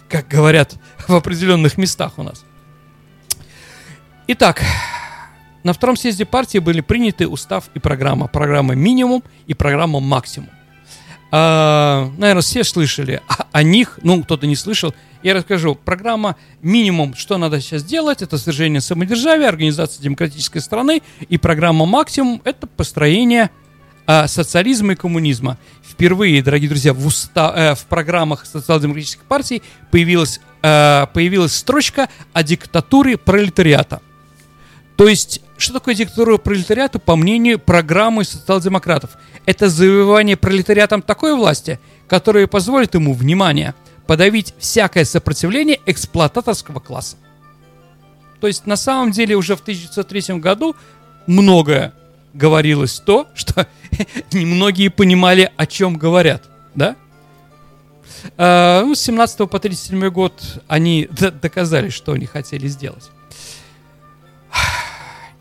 как 0.09 0.29
говорят 0.29 0.75
в 1.07 1.15
определенных 1.15 1.79
местах 1.79 2.15
у 2.17 2.23
нас. 2.23 2.45
Итак, 4.27 4.63
на 5.63 5.73
втором 5.73 5.97
съезде 5.97 6.25
партии 6.25 6.59
были 6.59 6.81
приняты 6.81 7.29
устав 7.29 7.71
и 7.75 7.79
программа. 7.79 8.27
Программа 8.27 8.75
«Минимум» 8.75 9.23
и 9.47 9.55
программа 9.55 10.01
«Максимум». 10.01 10.51
А, 11.35 12.13
наверное, 12.19 12.43
все 12.43 12.63
слышали 12.63 13.23
о, 13.27 13.47
о 13.51 13.63
них, 13.63 13.99
ну, 14.03 14.23
кто-то 14.23 14.47
не 14.47 14.55
слышал. 14.55 14.95
Я 15.23 15.33
расскажу. 15.33 15.75
Программа 15.75 16.37
минимум, 16.61 17.15
что 17.15 17.39
надо 17.39 17.59
сейчас 17.61 17.83
делать, 17.83 18.21
это 18.21 18.37
свержение 18.37 18.83
самодержавия, 18.83 19.49
организация 19.49 20.03
демократической 20.03 20.59
страны. 20.59 21.01
И 21.31 21.39
программа 21.39 21.87
максимум, 21.87 22.43
это 22.45 22.67
построение 22.67 23.51
а, 24.07 24.29
социализма 24.29 24.93
и 24.93 24.97
коммунизма. 24.97 25.57
Впервые, 25.83 26.43
дорогие 26.43 26.69
друзья, 26.69 26.93
в, 26.93 27.07
уста, 27.07 27.53
э, 27.57 27.75
в 27.77 27.87
программах 27.87 28.45
социал-демократической 28.45 29.25
партии 29.25 29.63
появилась, 29.91 30.39
э, 30.63 31.07
появилась 31.15 31.55
строчка 31.55 32.11
о 32.35 32.43
диктатуре 32.43 33.17
пролетариата. 33.17 34.03
То 34.97 35.09
есть, 35.09 35.41
что 35.63 35.75
такое 35.75 35.95
диктатура 35.95 36.37
пролетариата, 36.39 36.99
по 36.99 37.17
мнению 37.17 37.59
программы 37.59 38.25
социал-демократов? 38.25 39.11
Это 39.47 39.69
завоевание 39.69 40.37
пролетариатом 40.37 41.03
такой 41.03 41.35
власти, 41.35 41.79
которая 42.09 42.47
позволит 42.47 42.95
ему, 42.95 43.15
внимание, 43.15 43.75
подавить 44.07 44.55
всякое 44.59 45.05
сопротивление 45.05 45.81
эксплуататорского 45.87 46.81
класса. 46.81 47.17
То 48.41 48.49
есть, 48.49 48.67
на 48.67 48.77
самом 48.77 49.13
деле, 49.13 49.37
уже 49.37 49.55
в 49.55 49.61
1903 49.61 50.39
году 50.39 50.75
многое 51.27 51.95
говорилось 52.35 52.99
то, 53.01 53.29
что 53.35 53.69
немногие 54.33 54.91
понимали, 54.91 55.53
о 55.57 55.67
чем 55.67 55.97
говорят, 55.97 56.43
да? 56.75 56.97
А, 58.37 58.83
ну, 58.83 58.95
с 58.95 59.01
17 59.01 59.49
по 59.49 59.59
37 59.59 60.09
год 60.11 60.63
они 60.67 61.09
доказали, 61.41 61.89
что 61.89 62.13
они 62.13 62.27
хотели 62.27 62.67
сделать. 62.67 63.11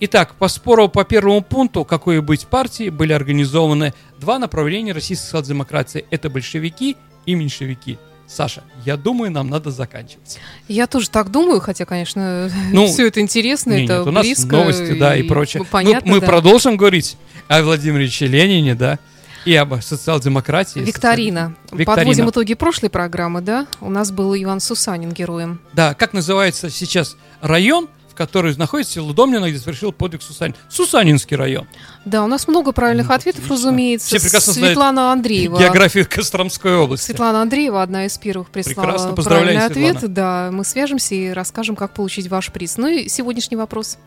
Итак, 0.04 0.34
по 0.34 0.48
спору 0.48 0.90
по 0.90 1.04
первому 1.04 1.44
пункту, 1.44 1.86
какой 1.86 2.22
быть 2.22 2.48
партии, 2.48 2.90
были 2.90 3.14
организованы 3.14 3.94
два 4.20 4.40
направления 4.40 4.94
российской 4.94 5.26
социал-демократии. 5.26 6.06
Это 6.10 6.28
большевики 6.28 6.98
и 7.28 7.36
меньшевики. 7.36 8.00
Саша, 8.26 8.64
я 8.84 8.98
думаю, 8.98 9.32
нам 9.32 9.48
надо 9.52 9.70
заканчивать. 9.70 10.40
Я 10.68 10.88
тоже 10.88 11.08
так 11.12 11.30
думаю, 11.30 11.60
хотя, 11.60 11.86
конечно, 11.86 12.50
ну, 12.72 12.88
все 12.92 13.10
это 13.10 13.22
интересно, 13.22 13.74
не, 13.74 13.86
это 13.86 14.00
нет, 14.00 14.08
у 14.08 14.12
нас 14.12 14.26
близко. 14.26 14.56
новости, 14.56 14.98
да, 14.98 15.16
и, 15.16 15.22
и 15.22 15.28
прочее. 15.28 15.62
Ну, 15.62 15.68
понятно, 15.70 16.10
ну, 16.10 16.16
мы 16.16 16.22
да. 16.22 16.26
продолжим 16.26 16.78
говорить 16.78 17.16
о 17.48 17.62
Владимире 17.62 18.10
Ленине, 18.22 18.74
да, 18.74 18.98
и 19.46 19.54
об 19.54 19.80
социал-демократии. 19.82 20.80
Викторина. 20.80 21.56
Викторина. 21.72 21.86
Подводим 21.86 22.30
итоги 22.32 22.56
прошлой 22.56 22.90
программы, 22.90 23.42
да? 23.42 23.68
У 23.80 23.92
нас 23.92 24.10
был 24.12 24.34
Иван 24.36 24.62
Сусанин 24.62 25.12
героем. 25.12 25.60
Да, 25.74 25.94
как 25.94 26.14
называется 26.14 26.72
сейчас 26.72 27.18
район, 27.42 27.88
в 28.12 28.16
который 28.16 28.56
находится 28.58 29.02
Лудомлина, 29.02 29.50
где 29.50 29.58
совершил 29.58 29.92
подвиг 29.94 30.22
Сусанин. 30.22 30.56
Сусанинский 30.70 31.38
район. 31.38 31.66
Да, 32.04 32.24
у 32.24 32.28
нас 32.28 32.48
много 32.48 32.74
правильных 32.74 33.08
Ну, 33.08 33.14
ответов, 33.16 33.46
отлично. 33.46 33.56
разумеется. 33.56 34.08
Все 34.08 34.20
прекрасно 34.20 34.54
знают 34.54 34.70
Светлана 34.70 35.12
Андреева. 35.14 35.58
Географию 35.60 36.06
Костромской 36.10 36.76
области. 36.76 37.06
Светлана 37.06 37.42
Андреева, 37.42 37.82
одна 37.82 38.06
из 38.06 38.18
первых 38.18 38.50
Прекрасно, 38.50 38.84
прислала 38.84 39.16
поздравляю, 39.16 39.46
правильный 39.58 39.66
ответ. 39.66 40.00
Светлана. 40.00 40.14
Да, 40.14 40.50
мы 40.52 40.66
свяжемся 40.66 41.16
и 41.16 41.30
расскажем, 41.30 41.76
как 41.76 41.94
получить 41.94 42.28
ваш 42.28 42.52
приз. 42.52 42.78
Ну 42.78 42.88
и 42.88 43.08
сегодняшний 43.08 43.58
вопрос. 43.58 43.98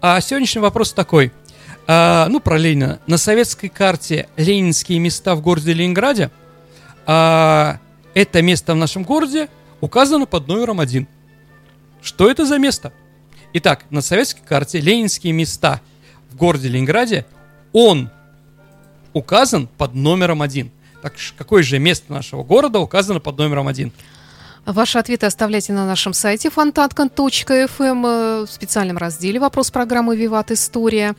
А 0.00 0.20
сегодняшний 0.20 0.62
вопрос 0.62 0.92
такой. 0.92 1.32
А, 1.86 2.26
ну, 2.30 2.40
про 2.40 2.56
Ленина. 2.56 3.00
На 3.06 3.18
советской 3.18 3.68
карте 3.68 4.28
ленинские 4.36 4.98
места 4.98 5.34
в 5.34 5.42
городе 5.42 5.74
Ленинграде. 5.74 6.30
А, 7.06 7.78
это 8.14 8.40
место 8.40 8.72
в 8.72 8.76
нашем 8.76 9.02
городе 9.02 9.48
указано 9.80 10.24
под 10.26 10.48
номером 10.48 10.80
один. 10.80 11.06
Что 12.00 12.30
это 12.30 12.46
за 12.46 12.58
место? 12.58 12.92
Итак, 13.56 13.84
на 13.90 14.00
советской 14.00 14.42
карте 14.44 14.80
ленинские 14.80 15.32
места 15.32 15.80
в 16.28 16.36
городе 16.36 16.66
Ленинграде, 16.66 17.24
он 17.72 18.10
указан 19.12 19.68
под 19.68 19.94
номером 19.94 20.42
один. 20.42 20.72
Так 21.02 21.14
какое 21.38 21.62
же 21.62 21.78
место 21.78 22.12
нашего 22.12 22.42
города 22.42 22.80
указано 22.80 23.20
под 23.20 23.38
номером 23.38 23.68
один? 23.68 23.92
Ваши 24.66 24.98
ответы 24.98 25.26
оставляйте 25.26 25.72
на 25.72 25.86
нашем 25.86 26.14
сайте 26.14 26.50
фонтанка.фм 26.50 28.06
э, 28.06 28.44
в 28.44 28.48
специальном 28.50 28.98
разделе 28.98 29.38
«Вопрос 29.38 29.70
программы 29.70 30.16
«Виват 30.16 30.50
История». 30.50 31.14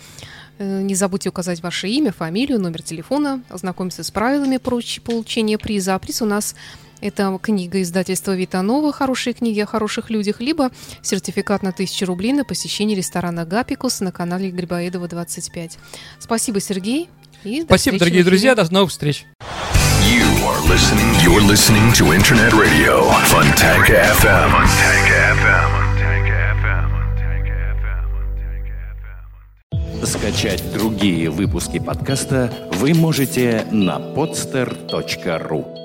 Э, 0.57 0.81
Не 0.81 0.95
забудьте 0.95 1.29
указать 1.29 1.63
ваше 1.63 1.87
имя, 1.87 2.11
фамилию, 2.11 2.59
номер 2.59 2.81
телефона, 2.81 3.43
ознакомиться 3.47 4.03
с 4.03 4.11
правилами 4.11 4.57
получения 4.57 5.57
приза. 5.57 5.95
А 5.95 5.99
приз 5.99 6.21
у 6.21 6.25
нас 6.25 6.55
это 7.01 7.37
книга 7.41 7.81
издательства 7.81 8.35
Витанова 8.35 8.91
«Хорошие 8.91 9.33
книги 9.33 9.59
о 9.59 9.65
хороших 9.65 10.09
людях», 10.09 10.39
либо 10.39 10.71
сертификат 11.01 11.63
на 11.63 11.69
1000 11.69 12.05
рублей 12.05 12.33
на 12.33 12.43
посещение 12.45 12.97
ресторана 12.97 13.45
«Гапикус» 13.45 14.01
на 14.01 14.11
канале 14.11 14.51
Грибоедова 14.51 15.07
25. 15.07 15.77
Спасибо, 16.19 16.59
Сергей. 16.59 17.09
И 17.43 17.61
до 17.61 17.65
Спасибо, 17.65 17.99
дорогие 17.99 18.23
друзья, 18.23 18.55
до 18.55 18.71
новых 18.73 18.91
встреч. 18.91 19.25
You 20.05 20.25
are 20.45 20.61
listening. 20.69 21.15
You're 21.23 21.41
listening 21.41 21.91
to 21.93 22.13
Internet 22.13 22.53
Radio 22.53 23.09
Fontanka 23.25 24.13
FM. 24.21 24.51
Fontanka 24.51 25.33
FM. 25.41 25.85
Скачать 30.05 30.63
другие 30.73 31.29
выпуски 31.31 31.79
подкаста 31.79 32.51
вы 32.73 32.93
можете 32.93 33.65
на 33.71 33.97
podster.ru 33.97 35.84